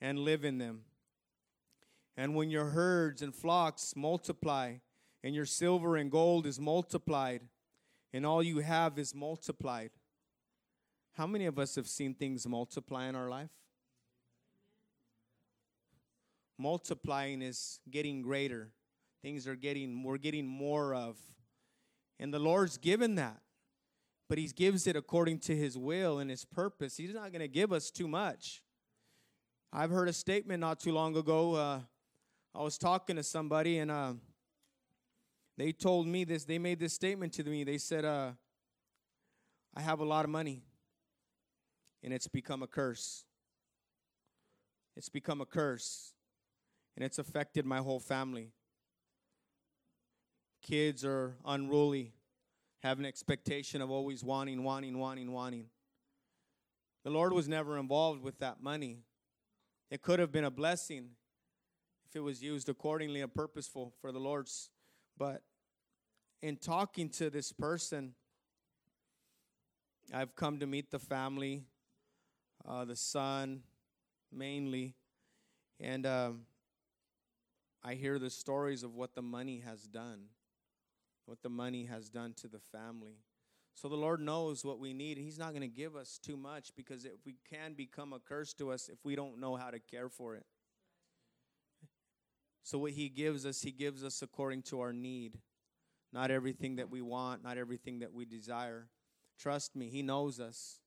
[0.00, 0.82] and live in them.
[2.16, 4.74] And when your herds and flocks multiply,
[5.22, 7.40] and your silver and gold is multiplied,
[8.12, 9.90] and all you have is multiplied.
[11.12, 13.50] How many of us have seen things multiply in our life?
[16.58, 18.70] Multiplying is getting greater.
[19.22, 21.16] Things are getting, we're getting more of.
[22.20, 23.40] And the Lord's given that.
[24.28, 26.96] But He gives it according to His will and His purpose.
[26.96, 28.62] He's not going to give us too much.
[29.72, 31.54] I've heard a statement not too long ago.
[31.54, 31.80] Uh,
[32.54, 34.12] I was talking to somebody and uh,
[35.58, 37.64] they told me this, they made this statement to me.
[37.64, 38.32] They said, uh,
[39.74, 40.62] I have a lot of money
[42.04, 43.24] and it's become a curse.
[44.96, 46.12] It's become a curse
[46.96, 48.50] and it's affected my whole family.
[50.62, 52.12] Kids are unruly,
[52.82, 55.66] have an expectation of always wanting, wanting, wanting, wanting.
[57.04, 59.00] The Lord was never involved with that money.
[59.90, 61.10] It could have been a blessing
[62.08, 64.70] if it was used accordingly and purposeful for the Lord's
[65.16, 65.42] but
[66.42, 68.14] in talking to this person,
[70.12, 71.62] I've come to meet the family,
[72.66, 73.62] uh, the son
[74.32, 74.94] mainly,
[75.80, 76.40] and um,
[77.84, 80.26] I hear the stories of what the money has done,
[81.26, 83.18] what the money has done to the family.
[83.74, 85.18] So the Lord knows what we need.
[85.18, 88.54] He's not going to give us too much because if we can become a curse
[88.54, 90.46] to us if we don't know how to care for it.
[92.62, 95.38] So, what He gives us, He gives us according to our need.
[96.12, 98.88] Not everything that we want, not everything that we desire.
[99.38, 100.78] Trust me, He knows us.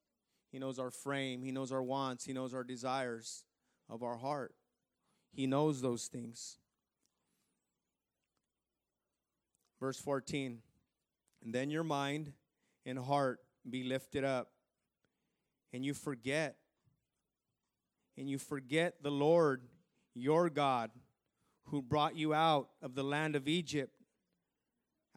[0.51, 3.43] He knows our frame, He knows our wants, He knows our desires
[3.89, 4.55] of our heart.
[5.31, 6.57] He knows those things.
[9.79, 10.59] Verse 14
[11.43, 12.33] And then your mind
[12.85, 14.51] and heart be lifted up,
[15.73, 16.55] and you forget,
[18.17, 19.63] and you forget the Lord
[20.13, 20.91] your God
[21.65, 23.93] who brought you out of the land of Egypt,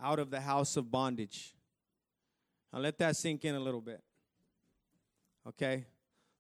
[0.03, 1.55] out of the house of bondage.
[2.73, 4.03] Now let that sink in a little bit.
[5.47, 5.87] Okay?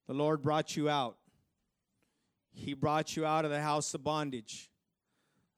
[0.06, 1.16] The Lord brought you out.
[2.52, 4.70] He brought you out of the house of bondage.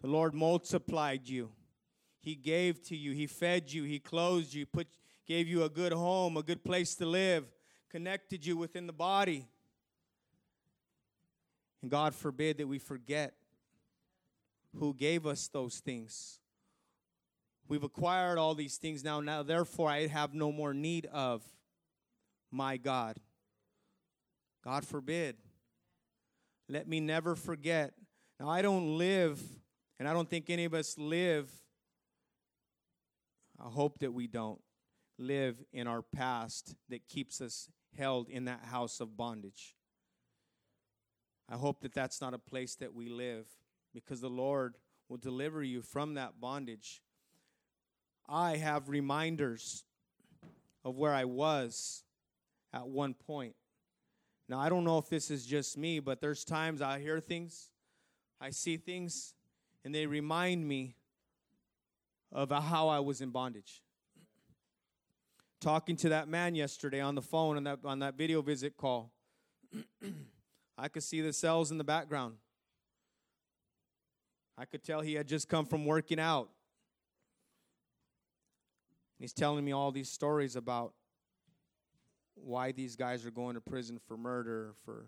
[0.03, 1.51] The Lord multiplied you.
[2.23, 3.13] He gave to you.
[3.13, 3.83] He fed you.
[3.83, 4.65] He clothed you.
[4.65, 4.87] Put,
[5.27, 7.45] gave you a good home, a good place to live,
[7.91, 9.47] connected you within the body.
[11.83, 13.35] And God forbid that we forget
[14.79, 16.39] who gave us those things.
[17.69, 19.21] We've acquired all these things now.
[19.21, 21.43] Now, therefore, I have no more need of
[22.51, 23.17] my God.
[24.65, 25.37] God forbid.
[26.69, 27.95] Let me never forget.
[28.39, 29.41] Now, I don't live,
[29.99, 31.51] and I don't think any of us live.
[33.65, 34.61] I hope that we don't
[35.19, 39.77] live in our past that keeps us held in that house of bondage.
[41.49, 43.47] I hope that that's not a place that we live
[43.95, 44.75] because the Lord
[45.09, 47.03] will deliver you from that bondage.
[48.29, 49.85] I have reminders
[50.85, 52.03] of where I was
[52.73, 53.55] at one point.
[54.49, 57.71] Now, I don't know if this is just me, but there's times I hear things,
[58.41, 59.35] I see things,
[59.85, 60.97] and they remind me
[62.33, 63.83] of how I was in bondage.
[65.61, 69.13] Talking to that man yesterday on the phone on that, on that video visit call,
[70.79, 72.35] I could see the cells in the background.
[74.59, 76.51] I could tell he had just come from working out.
[79.19, 80.95] He's telling me all these stories about
[82.35, 85.07] why these guys are going to prison for murder, for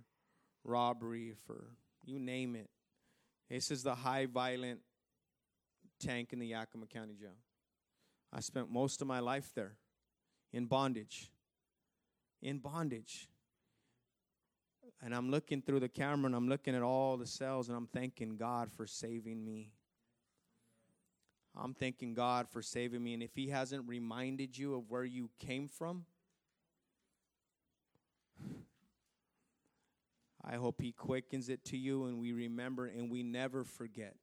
[0.63, 1.65] robbery, for
[2.05, 2.71] you name it.
[3.51, 4.81] This is the high violent
[6.05, 7.37] tank in the Yakima County Jail.
[8.33, 9.77] I spent most of my life there
[10.53, 11.31] in bondage.
[12.43, 13.29] In bondage.
[15.03, 17.87] And I'm looking through the camera and I'm looking at all the cells and I'm
[17.87, 19.73] thanking God for saving me.
[21.57, 23.15] I'm thanking God for saving me.
[23.15, 26.05] And if He hasn't reminded you of where you came from,
[30.45, 34.17] I hope He quickens it to you and we remember and we never forget.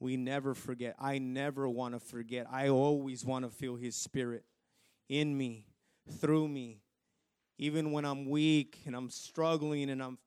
[0.00, 0.96] We never forget.
[0.98, 2.46] I never want to forget.
[2.50, 4.44] I always want to feel His Spirit
[5.08, 5.66] in me,
[6.20, 6.80] through me,
[7.58, 10.18] even when I'm weak and I'm struggling and I'm,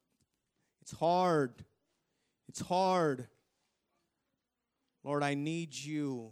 [0.83, 1.53] it's hard.
[2.47, 3.27] It's hard.
[5.03, 6.31] Lord, I need you.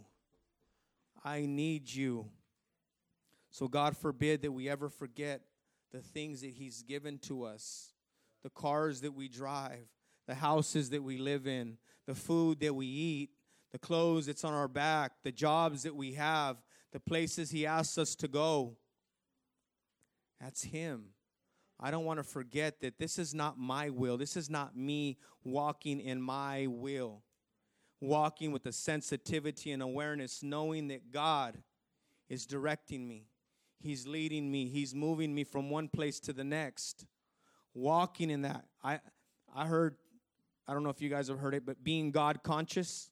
[1.24, 2.28] I need you.
[3.50, 5.42] So, God forbid that we ever forget
[5.90, 7.92] the things that He's given to us
[8.42, 9.86] the cars that we drive,
[10.26, 13.30] the houses that we live in, the food that we eat,
[13.70, 16.56] the clothes that's on our back, the jobs that we have,
[16.92, 18.76] the places He asks us to go.
[20.40, 21.06] That's Him.
[21.80, 24.16] I don't want to forget that this is not my will.
[24.16, 27.22] This is not me walking in my will.
[28.00, 31.58] Walking with a sensitivity and awareness, knowing that God
[32.28, 33.26] is directing me.
[33.80, 34.68] He's leading me.
[34.68, 37.06] He's moving me from one place to the next
[37.74, 38.64] walking in that.
[38.82, 39.00] I
[39.54, 39.96] I heard
[40.66, 43.10] I don't know if you guys have heard it, but being God conscious,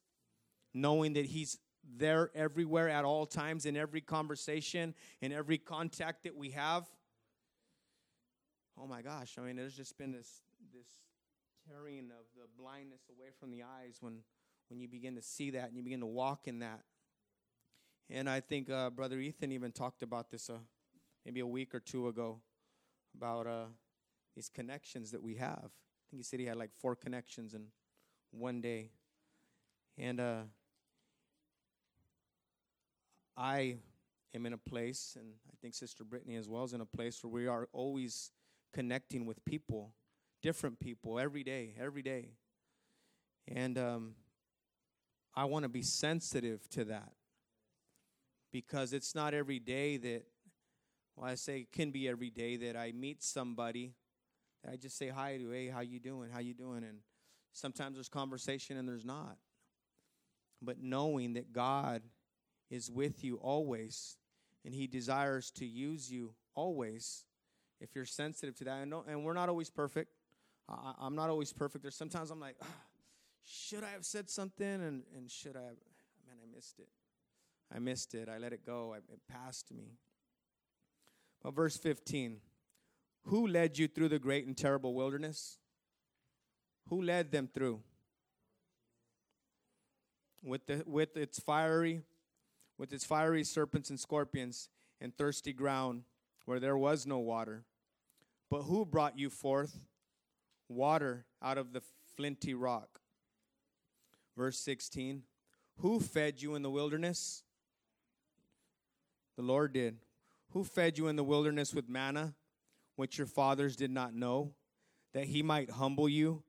[0.73, 1.57] knowing that he's
[1.97, 6.85] there everywhere at all times in every conversation, in every contact that we have.
[8.79, 10.41] Oh my gosh, I mean there's just been this
[10.73, 10.87] this
[11.67, 14.19] tearing of the blindness away from the eyes when
[14.69, 16.81] when you begin to see that and you begin to walk in that.
[18.09, 20.57] And I think uh, Brother Ethan even talked about this uh,
[21.25, 22.39] maybe a week or two ago
[23.15, 23.65] about uh,
[24.35, 25.71] these connections that we have.
[26.11, 27.67] Think he said he had like four connections in
[28.31, 28.89] one day.
[29.97, 30.41] And uh,
[33.37, 33.77] I
[34.35, 37.23] am in a place, and I think Sister Brittany as well is in a place
[37.23, 38.31] where we are always
[38.73, 39.93] connecting with people,
[40.41, 42.31] different people, every day, every day.
[43.47, 44.15] And um,
[45.33, 47.13] I want to be sensitive to that
[48.51, 50.23] because it's not every day that,
[51.15, 53.93] well, I say it can be every day that I meet somebody
[54.69, 56.29] I just say hi to, hey, how you doing?
[56.31, 56.83] How you doing?
[56.83, 56.99] And
[57.53, 59.37] sometimes there's conversation and there's not.
[60.61, 62.03] But knowing that God
[62.69, 64.17] is with you always
[64.63, 67.25] and he desires to use you always
[67.79, 68.83] if you're sensitive to that.
[68.83, 70.11] And, and we're not always perfect.
[70.69, 71.83] I, am not always perfect.
[71.83, 72.67] There's sometimes I'm like, ah,
[73.43, 74.65] should I have said something?
[74.65, 75.77] And, and should I have?
[76.27, 76.89] Man, I missed it.
[77.73, 78.29] I missed it.
[78.29, 78.95] I let it go.
[78.95, 79.97] It passed me.
[81.43, 82.37] But verse 15.
[83.25, 85.57] Who led you through the great and terrible wilderness?
[86.89, 87.81] Who led them through?
[90.43, 92.01] With, the, with its fiery,
[92.77, 94.69] with its fiery serpents and scorpions
[94.99, 96.03] and thirsty ground
[96.45, 97.63] where there was no water.
[98.49, 99.79] But who brought you forth
[100.67, 101.81] water out of the
[102.15, 102.99] flinty rock?
[104.35, 105.23] Verse 16
[105.77, 107.43] Who fed you in the wilderness?
[109.37, 109.97] The Lord did.
[110.49, 112.33] Who fed you in the wilderness with manna
[113.01, 114.53] which your fathers did not know,
[115.15, 116.43] that he might humble you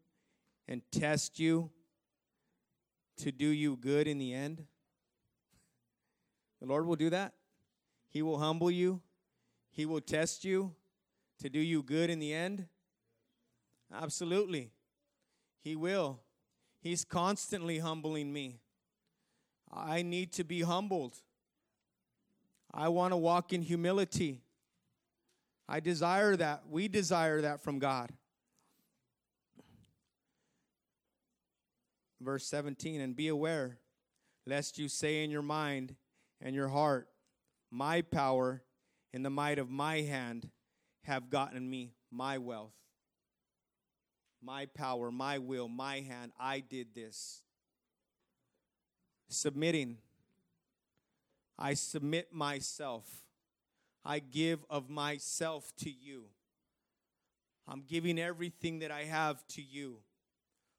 [0.68, 1.70] and test you
[3.16, 4.62] to do you good in the end?
[6.60, 7.32] The Lord will do that.
[8.10, 9.00] He will humble you,
[9.70, 10.74] He will test you
[11.40, 12.66] to do you good in the end.
[13.90, 14.72] Absolutely.
[15.64, 16.20] He will.
[16.82, 18.60] He's constantly humbling me.
[19.72, 21.14] I need to be humbled.
[22.74, 24.42] I want to walk in humility.
[25.68, 26.64] I desire that.
[26.68, 28.10] We desire that from God.
[32.20, 33.78] Verse 17, and be aware
[34.46, 35.94] lest you say in your mind
[36.40, 37.08] and your heart,
[37.70, 38.62] My power
[39.12, 40.50] and the might of my hand
[41.02, 42.74] have gotten me my wealth,
[44.42, 46.32] my power, my will, my hand.
[46.38, 47.42] I did this.
[49.28, 49.98] Submitting.
[51.58, 53.06] I submit myself.
[54.04, 56.24] I give of myself to you.
[57.68, 59.98] I'm giving everything that I have to you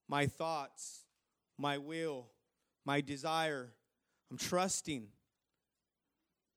[0.09, 1.05] my thoughts,
[1.57, 2.28] my will,
[2.86, 3.74] my desire.
[4.30, 5.07] I'm trusting.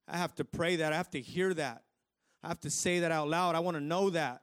[0.07, 0.93] I have to pray that.
[0.93, 1.83] I have to hear that.
[2.43, 3.55] I have to say that out loud.
[3.55, 4.41] I want to know that.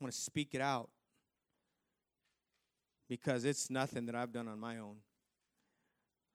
[0.00, 0.90] I want to speak it out
[3.08, 4.96] because it's nothing that I've done on my own.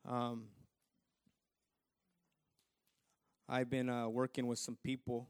[0.08, 0.46] Um,
[3.54, 5.28] I've been uh, working with some people,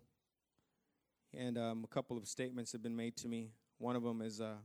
[1.35, 3.49] and um, a couple of statements have been made to me.
[3.79, 4.57] One of them is, uh,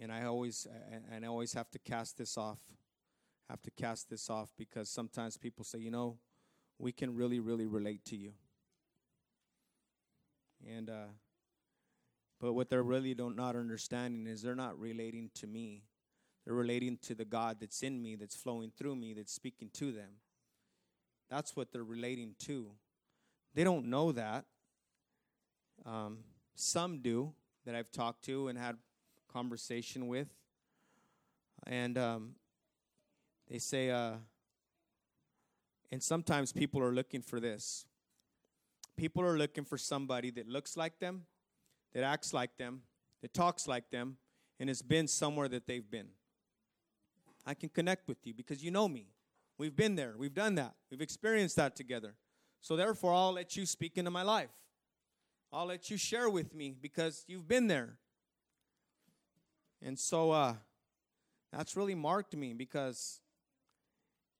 [0.00, 0.68] and I always,
[1.10, 2.60] and I always have to cast this off.
[3.48, 6.16] Have to cast this off because sometimes people say, you know,
[6.78, 8.34] we can really, really relate to you.
[10.64, 11.10] And uh,
[12.40, 15.82] but what they're really don't not understanding is they're not relating to me.
[16.44, 19.90] They're relating to the God that's in me, that's flowing through me, that's speaking to
[19.90, 20.10] them.
[21.30, 22.72] That's what they're relating to.
[23.54, 24.44] They don't know that.
[25.86, 26.18] Um,
[26.54, 27.32] some do
[27.64, 28.76] that I've talked to and had
[29.32, 30.28] conversation with,
[31.66, 32.34] and um,
[33.48, 34.14] they say, uh,
[35.90, 37.86] and sometimes people are looking for this.
[38.96, 41.26] People are looking for somebody that looks like them,
[41.94, 42.82] that acts like them,
[43.22, 44.16] that talks like them,
[44.58, 46.08] and has been somewhere that they've been.
[47.46, 49.06] I can connect with you because you know me.
[49.60, 52.14] We've been there, we've done that, we've experienced that together.
[52.62, 54.48] So, therefore, I'll let you speak into my life.
[55.52, 57.98] I'll let you share with me because you've been there.
[59.82, 60.54] And so, uh,
[61.52, 63.20] that's really marked me because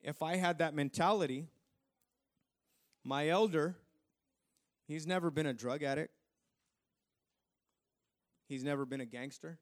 [0.01, 1.49] if I had that mentality,
[3.05, 3.77] my elder,
[4.89, 6.15] he's never been a drug addict,
[8.49, 9.59] he's never been a gangster,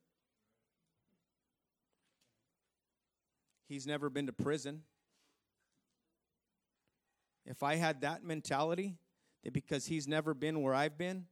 [3.69, 4.83] he's never been to prison.
[7.49, 8.99] If I had that mentality,
[9.43, 11.25] that because he's never been where I've been,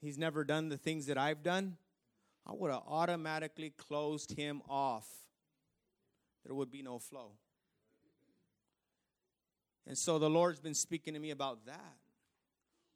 [0.00, 1.76] he's never done the things that I've done,
[2.46, 5.08] I would have automatically closed him off.
[6.46, 7.32] There would be no flow.
[9.84, 11.96] And so the Lord's been speaking to me about that.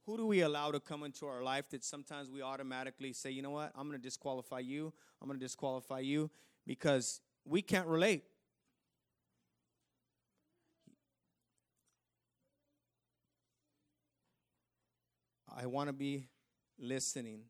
[0.06, 3.42] Who do we allow to come into our life that sometimes we automatically say, you
[3.42, 6.30] know what, I'm going to disqualify you, I'm going to disqualify you
[6.64, 8.22] because we can't relate.
[15.54, 16.28] I want to be
[16.78, 17.42] listening.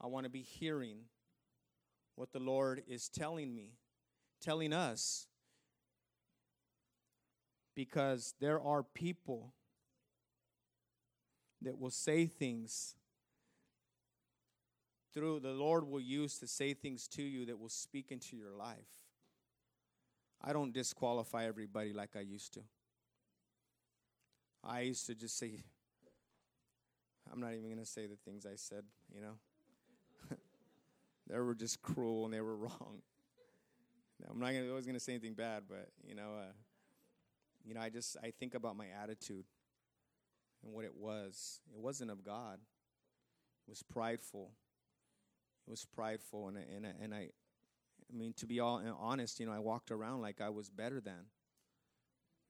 [0.00, 0.98] I want to be hearing
[2.14, 3.72] what the Lord is telling me,
[4.40, 5.26] telling us
[7.74, 9.52] because there are people
[11.62, 12.94] that will say things
[15.12, 18.52] through the Lord will use to say things to you that will speak into your
[18.52, 18.76] life.
[20.42, 22.60] I don't disqualify everybody like I used to.
[24.62, 25.62] I used to just say,
[27.32, 29.34] I'm not even going to say the things I said, you know.
[31.28, 33.02] they were just cruel and they were wrong.
[34.30, 36.52] I'm not gonna, always going to say anything bad, but, you know, uh,
[37.66, 39.44] you know, I just I think about my attitude
[40.64, 41.60] and what it was.
[41.74, 42.60] It wasn't of God.
[43.66, 44.52] It was prideful.
[45.66, 47.30] It was prideful, and and and I,
[48.08, 51.00] I mean, to be all honest, you know, I walked around like I was better
[51.00, 51.26] than.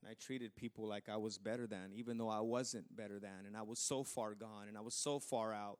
[0.06, 3.44] And I treated people like I was better than, even though I wasn't better than,
[3.44, 5.78] and I was so far gone, and I was so far out.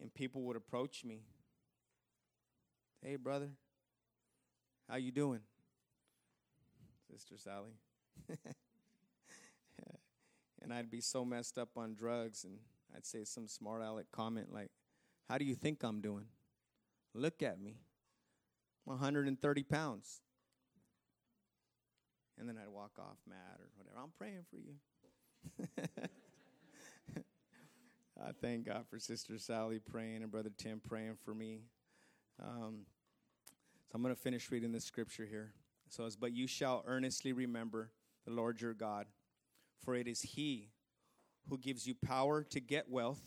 [0.00, 1.22] And people would approach me.
[3.02, 3.48] Hey, brother,
[4.90, 5.40] how you doing?
[7.10, 7.78] Sister Sally.
[10.60, 12.58] and I'd be so messed up on drugs, and
[12.94, 14.70] I'd say some smart aleck comment like,
[15.30, 16.26] How do you think I'm doing?
[17.14, 17.78] Look at me.
[18.86, 20.20] I'm 130 pounds.
[22.38, 23.96] And then I'd walk off mad or whatever.
[24.02, 24.74] I'm praying for you.
[28.22, 31.60] I thank God for Sister Sally praying and Brother Tim praying for me.
[32.42, 32.86] Um,
[33.86, 35.52] so I'm going to finish reading the scripture here.
[35.88, 37.90] So it's, but you shall earnestly remember
[38.26, 39.06] the Lord your God,
[39.84, 40.70] for it is He
[41.48, 43.20] who gives you power to get wealth,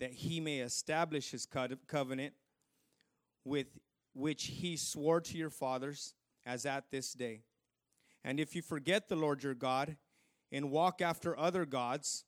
[0.00, 1.46] that He may establish His
[1.86, 2.34] covenant
[3.44, 3.68] with
[4.12, 7.40] which He swore to your fathers, as at this day.
[8.24, 9.96] And if you forget the Lord your God
[10.50, 12.24] and walk after other gods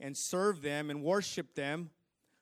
[0.00, 1.90] and serve them and worship them,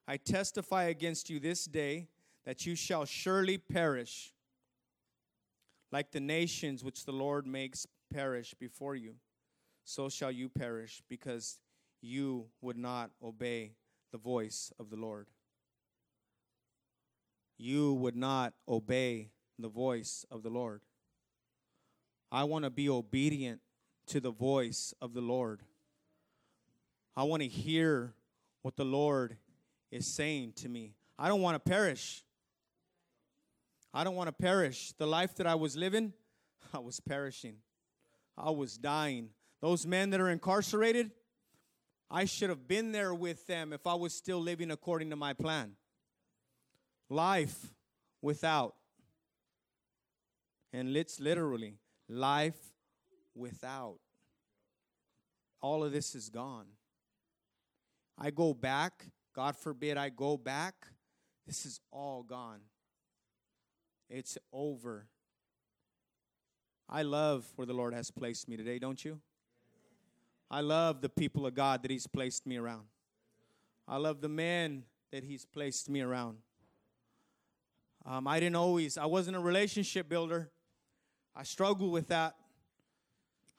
[0.08, 2.08] I testify against you this day
[2.44, 4.32] that you shall surely perish
[5.92, 9.14] like the nations which the Lord makes perish before you,
[9.84, 11.58] so shall you perish, because
[12.00, 13.72] you would not obey
[14.12, 15.26] the voice of the Lord.
[17.58, 20.80] You would not obey the voice of the Lord.
[22.32, 23.60] I want to be obedient
[24.08, 25.62] to the voice of the Lord.
[27.16, 28.14] I want to hear
[28.62, 29.36] what the Lord
[29.90, 30.94] is saying to me.
[31.18, 32.22] I don't want to perish.
[33.92, 34.92] I don't want to perish.
[34.96, 36.12] The life that I was living,
[36.72, 37.56] I was perishing.
[38.38, 39.30] I was dying.
[39.60, 41.10] Those men that are incarcerated,
[42.10, 45.32] I should have been there with them if I was still living according to my
[45.32, 45.72] plan.
[47.08, 47.74] Life
[48.22, 48.74] without.
[50.72, 51.74] And it's literally
[52.10, 52.58] life
[53.34, 53.98] without.
[55.62, 56.66] All of this is gone.
[58.18, 60.74] I go back, God forbid I go back,
[61.46, 62.60] this is all gone.
[64.08, 65.06] It's over.
[66.88, 69.20] I love where the Lord has placed me today, don't you?
[70.50, 72.86] I love the people of God that He's placed me around.
[73.86, 76.38] I love the men that He's placed me around.
[78.04, 80.50] Um, I didn't always, I wasn't a relationship builder.
[81.34, 82.34] I struggled with that.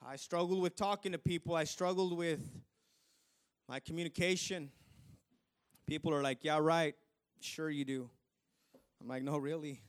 [0.06, 1.56] I struggled with talking to people.
[1.56, 2.40] I struggled with
[3.70, 4.72] my communication.
[5.88, 6.96] People are like, yeah, right.
[7.40, 8.10] Sure, you do.
[9.00, 9.82] I'm like, no, really.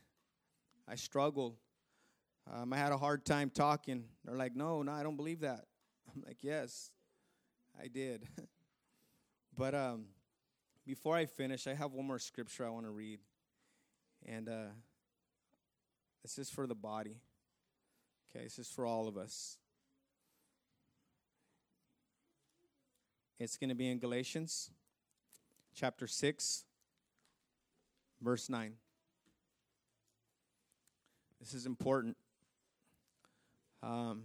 [0.87, 1.55] I struggled.
[2.51, 4.05] Um, I had a hard time talking.
[4.23, 5.65] They're like, no, no, I don't believe that.
[6.13, 6.91] I'm like, yes,
[7.81, 8.27] I did.
[9.57, 10.05] but um,
[10.85, 13.19] before I finish, I have one more scripture I want to read.
[14.25, 14.71] And uh,
[16.21, 17.17] this is for the body.
[18.35, 19.57] Okay, this is for all of us.
[23.39, 24.71] It's going to be in Galatians
[25.75, 26.65] chapter 6,
[28.21, 28.73] verse 9.
[31.39, 32.17] This is important.
[33.83, 34.23] Um,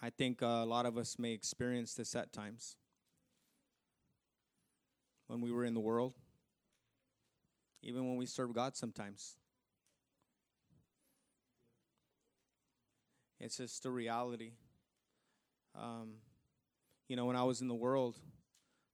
[0.00, 2.76] I think a lot of us may experience this at times.
[5.26, 6.14] When we were in the world,
[7.82, 9.36] even when we serve God sometimes.
[13.40, 14.52] It's just a reality.
[15.74, 16.16] Um,
[17.08, 18.18] you know, when I was in the world,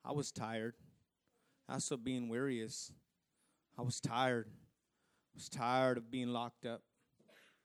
[0.04, 0.74] I was tired.
[1.68, 2.92] That's what being weary is.
[3.76, 4.46] I was tired.
[4.48, 6.82] I was tired of being locked up.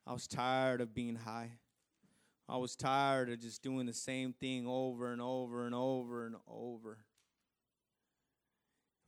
[0.07, 1.51] I was tired of being high.
[2.49, 6.35] I was tired of just doing the same thing over and over and over and
[6.47, 6.97] over.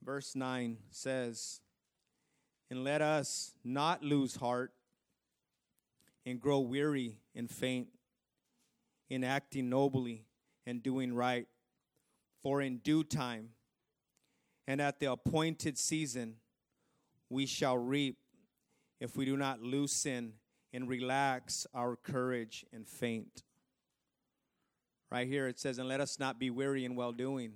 [0.03, 1.59] Verse 9 says,
[2.69, 4.71] And let us not lose heart
[6.25, 7.87] and grow weary and faint
[9.09, 10.25] in acting nobly
[10.65, 11.47] and doing right.
[12.41, 13.49] For in due time
[14.67, 16.35] and at the appointed season
[17.29, 18.17] we shall reap
[18.99, 20.33] if we do not loosen
[20.71, 23.43] and relax our courage and faint.
[25.11, 27.53] Right here it says, And let us not be weary in well doing.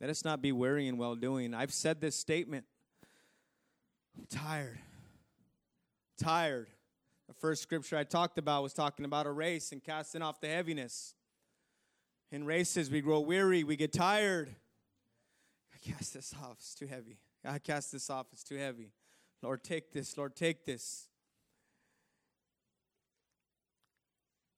[0.00, 1.54] Let us not be weary in well doing.
[1.54, 2.64] I've said this statement.
[4.16, 4.78] I'm tired.
[6.18, 6.68] Tired.
[7.28, 10.48] The first scripture I talked about was talking about a race and casting off the
[10.48, 11.14] heaviness.
[12.30, 14.54] In races, we grow weary, we get tired.
[15.74, 17.18] I cast this off, it's too heavy.
[17.44, 18.92] I cast this off, it's too heavy.
[19.42, 21.08] Lord, take this, Lord, take this.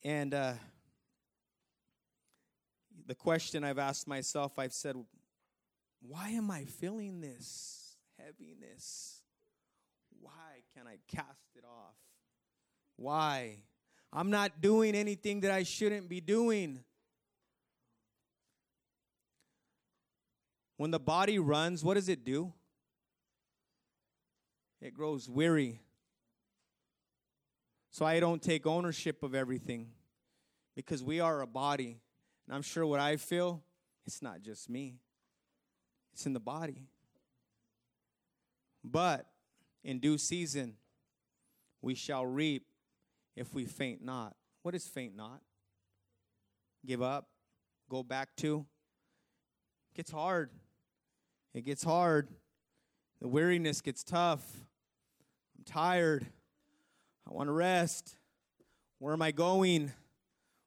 [0.03, 0.53] And uh,
[3.07, 4.97] the question I've asked myself, I've said,
[6.03, 9.23] why am I feeling this heaviness?
[10.21, 11.97] Why can I cast it off?
[12.97, 13.59] Why?
[14.13, 16.85] I'm not doing anything that I shouldn't be doing.
[20.77, 22.53] When the body runs, what does it do?
[24.81, 25.81] It grows weary.
[27.91, 29.89] So I don't take ownership of everything
[30.75, 32.01] because we are a body.
[32.47, 33.63] And I'm sure what I feel,
[34.07, 34.97] it's not just me,
[36.13, 36.83] it's in the body.
[38.83, 39.27] But
[39.83, 40.75] in due season,
[41.81, 42.67] we shall reap
[43.37, 44.35] if we faint not.
[44.63, 45.41] What is faint not?
[46.87, 47.29] Give up,
[47.89, 48.67] go back to.
[49.93, 50.51] It gets hard.
[51.55, 52.29] It gets hard.
[53.21, 54.45] The weariness gets tough.
[55.57, 56.27] I'm tired.
[57.29, 58.17] I want to rest.
[58.99, 59.93] Where am I going?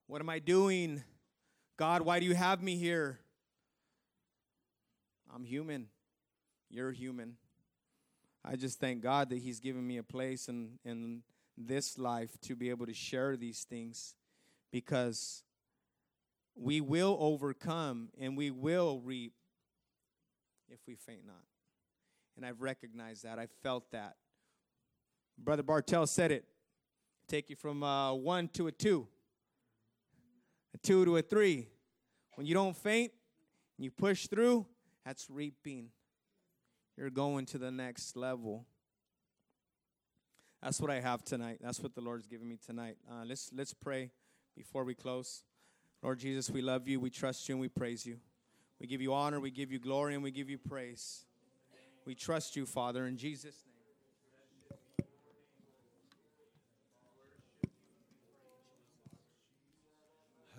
[0.08, 1.04] What am I doing?
[1.78, 3.20] God, why do you have me here?
[5.34, 5.88] I'm human.
[6.70, 7.36] You're human.
[8.44, 11.22] I just thank God that He's given me a place and, in
[11.58, 14.16] this life to be able to share these things
[14.72, 15.44] because
[16.56, 19.34] we will overcome and we will reap
[20.70, 21.44] if we faint not.
[22.36, 23.40] And I've recognized that.
[23.40, 24.16] I felt that.
[25.38, 26.46] Brother Bartell said it.
[27.28, 29.08] Take you from a one to a two,
[30.74, 31.68] a two to a three.
[32.36, 33.12] When you don't faint,
[33.78, 34.66] and you push through,
[35.06, 35.90] that's reaping.
[36.96, 38.66] You're going to the next level.
[40.62, 41.60] That's what I have tonight.
[41.62, 42.98] That's what the Lord's given me tonight.
[43.10, 44.12] Uh, let's let's pray
[44.56, 45.44] before we close.
[46.02, 48.18] Lord Jesus, we love you, we trust you, and we praise you.
[48.80, 51.26] We give you honor, we give you glory, and we give you praise.
[52.06, 53.74] We trust you, Father, in Jesus' name.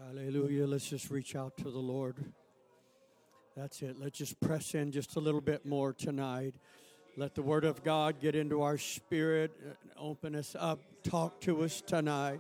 [0.07, 0.67] Hallelujah.
[0.67, 2.17] Let's just reach out to the Lord.
[3.57, 3.97] That's it.
[3.99, 6.55] Let's just press in just a little bit more tonight.
[7.19, 9.51] Let the Word of God get into our spirit,
[9.99, 12.39] open us up, talk to us tonight.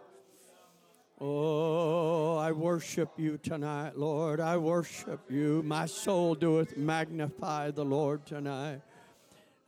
[1.20, 4.38] Oh, I worship you tonight, Lord.
[4.38, 5.64] I worship you.
[5.64, 8.80] My soul doeth magnify the Lord tonight.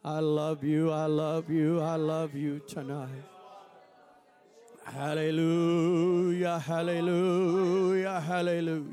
[0.04, 0.92] I love you.
[0.92, 1.80] I love you.
[1.80, 3.24] I love you tonight.
[4.84, 8.84] Hallelujah, hallelujah, hallelujah.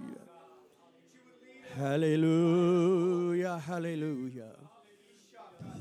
[1.77, 4.56] Hallelujah, hallelujah.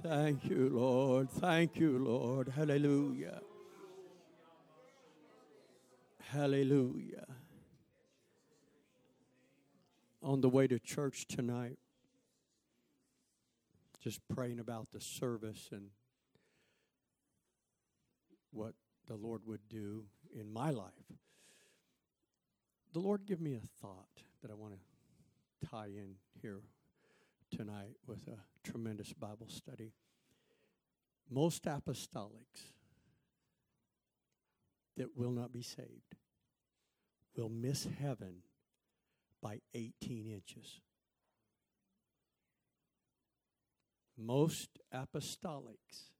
[0.09, 1.29] Thank you, Lord.
[1.31, 2.53] Thank you, Lord.
[2.55, 3.41] Hallelujah.
[6.31, 7.27] Hallelujah.
[10.23, 11.79] On the way to church tonight,
[14.01, 15.89] just praying about the service and
[18.53, 18.75] what
[19.09, 20.93] the Lord would do in my life.
[22.93, 26.61] The Lord gave me a thought that I want to tie in here
[27.57, 29.95] tonight with a tremendous Bible study.
[31.31, 32.73] Most apostolics
[34.97, 36.17] that will not be saved
[37.35, 38.43] will miss heaven
[39.43, 40.81] by 18 inches.
[44.19, 46.11] Most apostolics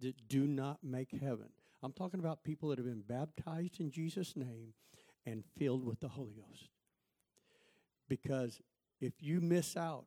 [0.00, 1.48] that do not make heaven.
[1.82, 4.74] I'm talking about people that have been baptized in Jesus' name
[5.24, 6.68] and filled with the Holy Ghost.
[8.08, 8.60] Because
[9.00, 10.06] if you miss out,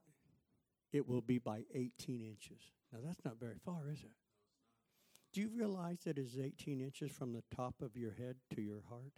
[0.91, 2.61] it will be by 18 inches.
[2.91, 4.11] Now, that's not very far, is it?
[5.33, 8.61] Do you realize that it is 18 inches from the top of your head to
[8.61, 9.13] your heart?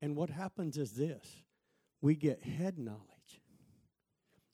[0.00, 1.42] And what happens is this
[2.00, 3.00] we get head knowledge.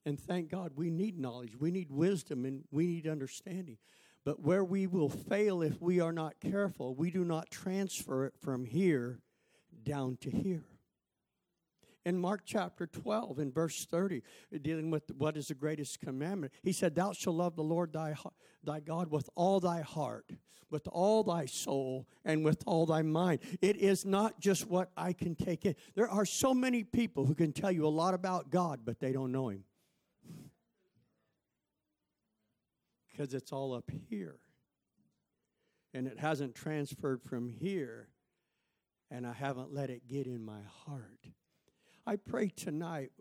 [0.05, 3.78] And thank God we need knowledge, we need wisdom, and we need understanding.
[4.24, 8.35] But where we will fail if we are not careful, we do not transfer it
[8.41, 9.20] from here
[9.85, 10.64] down to here.
[12.05, 14.23] In Mark chapter 12, in verse 30,
[14.61, 18.17] dealing with what is the greatest commandment, he said, Thou shalt love the Lord thy,
[18.65, 20.33] thy God with all thy heart,
[20.69, 23.39] with all thy soul, and with all thy mind.
[23.61, 25.77] It is not just what I can take in.
[25.95, 29.13] There are so many people who can tell you a lot about God, but they
[29.13, 29.63] don't know him.
[33.13, 34.39] because it's all up here.
[35.95, 38.09] And it hasn't transferred from here,
[39.11, 41.29] and I haven't let it get in my heart.
[42.07, 43.13] I pray tonight,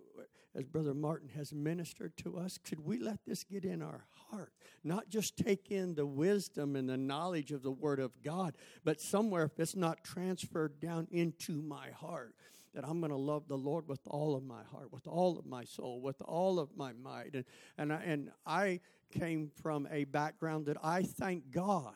[0.55, 4.53] as Brother Martin has ministered to us, could we let this get in our heart?
[4.83, 8.99] Not just take in the wisdom and the knowledge of the Word of God, but
[8.99, 12.35] somewhere if it's not transferred down into my heart,
[12.73, 15.45] that I'm going to love the Lord with all of my heart, with all of
[15.45, 17.33] my soul, with all of my might.
[17.33, 17.45] And,
[17.77, 18.79] and, I, and I
[19.11, 21.95] came from a background that I thank God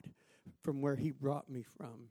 [0.64, 2.10] from where He brought me from.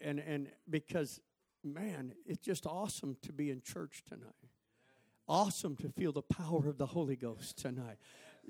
[0.00, 1.20] And, and because,
[1.64, 4.32] man, it's just awesome to be in church tonight.
[5.28, 7.98] Awesome to feel the power of the Holy Ghost tonight.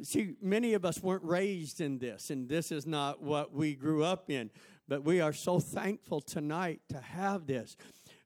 [0.03, 4.05] See, many of us weren't raised in this, and this is not what we grew
[4.05, 4.51] up in.
[4.87, 7.77] But we are so thankful tonight to have this.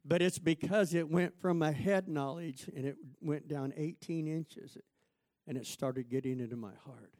[0.04, 4.76] But it's because it went from a head knowledge and it went down 18 inches
[5.46, 7.14] and it started getting into my heart.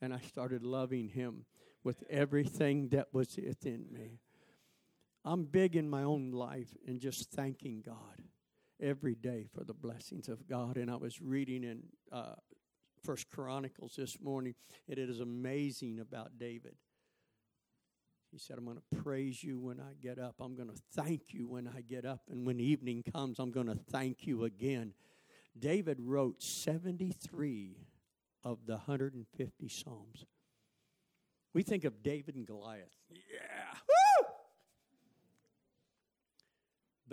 [0.00, 1.44] And I started loving him
[1.82, 4.20] with everything that was within me.
[5.24, 8.22] I'm big in my own life and just thanking God
[8.80, 10.76] every day for the blessings of God.
[10.76, 12.34] And I was reading in uh,
[13.02, 14.54] First Chronicles this morning,
[14.88, 16.74] and it is amazing about David.
[18.30, 20.34] He said, I'm going to praise you when I get up.
[20.40, 22.22] I'm going to thank you when I get up.
[22.28, 24.92] And when evening comes, I'm going to thank you again.
[25.56, 27.76] David wrote 73
[28.42, 30.26] of the 150 Psalms.
[31.54, 32.90] We think of David and Goliath.
[33.08, 33.43] Yeah.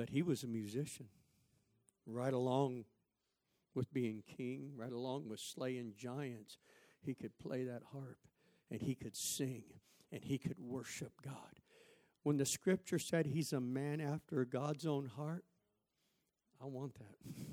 [0.02, 1.06] But he was a musician,
[2.08, 2.86] right along
[3.76, 6.58] with being king, right along with slaying giants.
[7.04, 8.18] He could play that harp
[8.72, 9.64] and he could sing
[10.12, 11.60] and he could worship God.
[12.24, 15.44] When the scripture said he's a man after God's own heart,
[16.60, 17.46] I want that.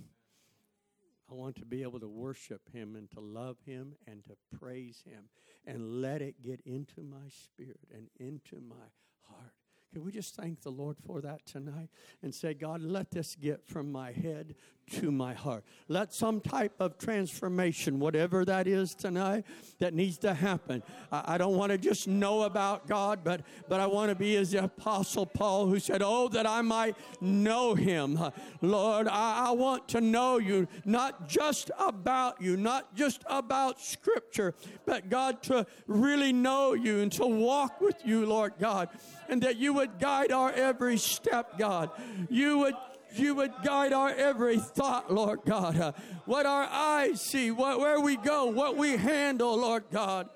[1.30, 5.02] I want to be able to worship him and to love him and to praise
[5.06, 5.24] him
[5.66, 8.86] and let it get into my spirit and into my
[9.24, 9.52] heart.
[9.92, 11.88] Can we just thank the Lord for that tonight
[12.22, 14.54] and say, God, let this get from my head
[14.90, 15.64] to my heart.
[15.88, 19.44] Let some type of transformation, whatever that is tonight,
[19.78, 20.82] that needs to happen.
[21.12, 24.36] I, I don't want to just know about God, but, but I want to be
[24.36, 28.18] as the Apostle Paul who said, Oh, that I might know him.
[28.60, 34.54] Lord, I, I want to know you, not just about you, not just about Scripture,
[34.86, 38.88] but God, to really know you and to walk with you, Lord God,
[39.28, 41.90] and that you would guide our every step, God.
[42.28, 42.74] You would
[43.14, 45.78] you would guide our every thought, Lord God.
[45.80, 45.92] Uh,
[46.26, 50.28] what our eyes see, what, where we go, what we handle, Lord God.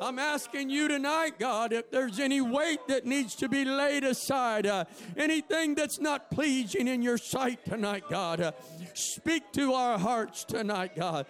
[0.00, 4.66] I'm asking you tonight, God, if there's any weight that needs to be laid aside,
[4.66, 4.86] uh,
[5.16, 8.52] anything that's not pleasing in your sight tonight, God, uh,
[8.94, 11.26] speak to our hearts tonight, God.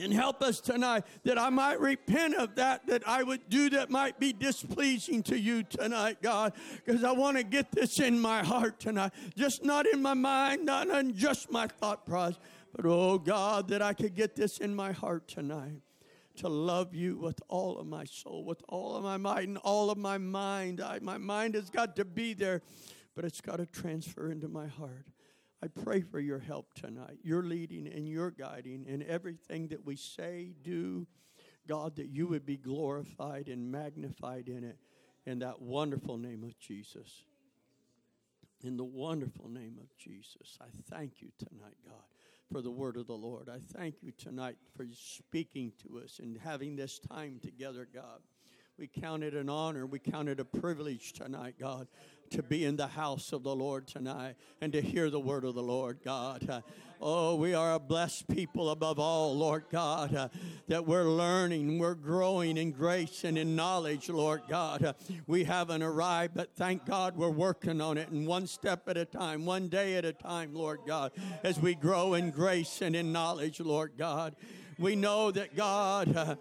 [0.00, 3.90] And help us tonight that I might repent of that, that I would do that
[3.90, 6.52] might be displeasing to you tonight, God,
[6.84, 9.12] because I want to get this in my heart tonight.
[9.36, 12.38] Just not in my mind, not in just my thought process,
[12.74, 15.82] but oh God, that I could get this in my heart tonight
[16.36, 19.90] to love you with all of my soul, with all of my might, and all
[19.90, 20.80] of my mind.
[20.80, 22.62] I, my mind has got to be there,
[23.16, 25.06] but it's got to transfer into my heart.
[25.62, 29.96] I pray for your help tonight, your leading and your guiding in everything that we
[29.96, 31.06] say, do.
[31.66, 34.78] God, that you would be glorified and magnified in it
[35.26, 37.24] in that wonderful name of Jesus.
[38.64, 42.02] In the wonderful name of Jesus, I thank you tonight, God,
[42.50, 43.48] for the word of the Lord.
[43.48, 48.20] I thank you tonight for speaking to us and having this time together, God.
[48.78, 49.86] We count it an honor.
[49.86, 51.88] We count it a privilege tonight, God,
[52.30, 55.56] to be in the house of the Lord tonight and to hear the word of
[55.56, 56.62] the Lord, God.
[57.00, 60.28] Oh, we are a blessed people above all, Lord God, uh,
[60.68, 64.84] that we're learning, we're growing in grace and in knowledge, Lord God.
[64.84, 64.92] Uh,
[65.26, 69.04] we haven't arrived, but thank God we're working on it, and one step at a
[69.04, 71.10] time, one day at a time, Lord God,
[71.42, 74.36] as we grow in grace and in knowledge, Lord God.
[74.78, 76.16] We know that God.
[76.16, 76.36] Uh,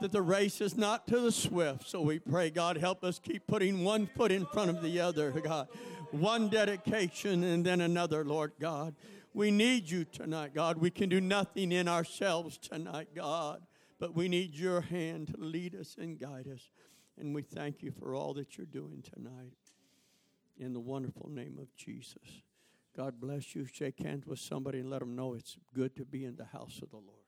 [0.00, 1.88] that the race is not to the swift.
[1.88, 5.30] So we pray, God, help us keep putting one foot in front of the other,
[5.30, 5.68] God.
[6.10, 8.94] One dedication and then another, Lord God.
[9.34, 10.78] We need you tonight, God.
[10.78, 13.60] We can do nothing in ourselves tonight, God,
[13.98, 16.70] but we need your hand to lead us and guide us.
[17.18, 19.52] And we thank you for all that you're doing tonight.
[20.58, 22.42] In the wonderful name of Jesus.
[22.96, 23.66] God bless you.
[23.66, 26.80] Shake hands with somebody and let them know it's good to be in the house
[26.82, 27.25] of the Lord.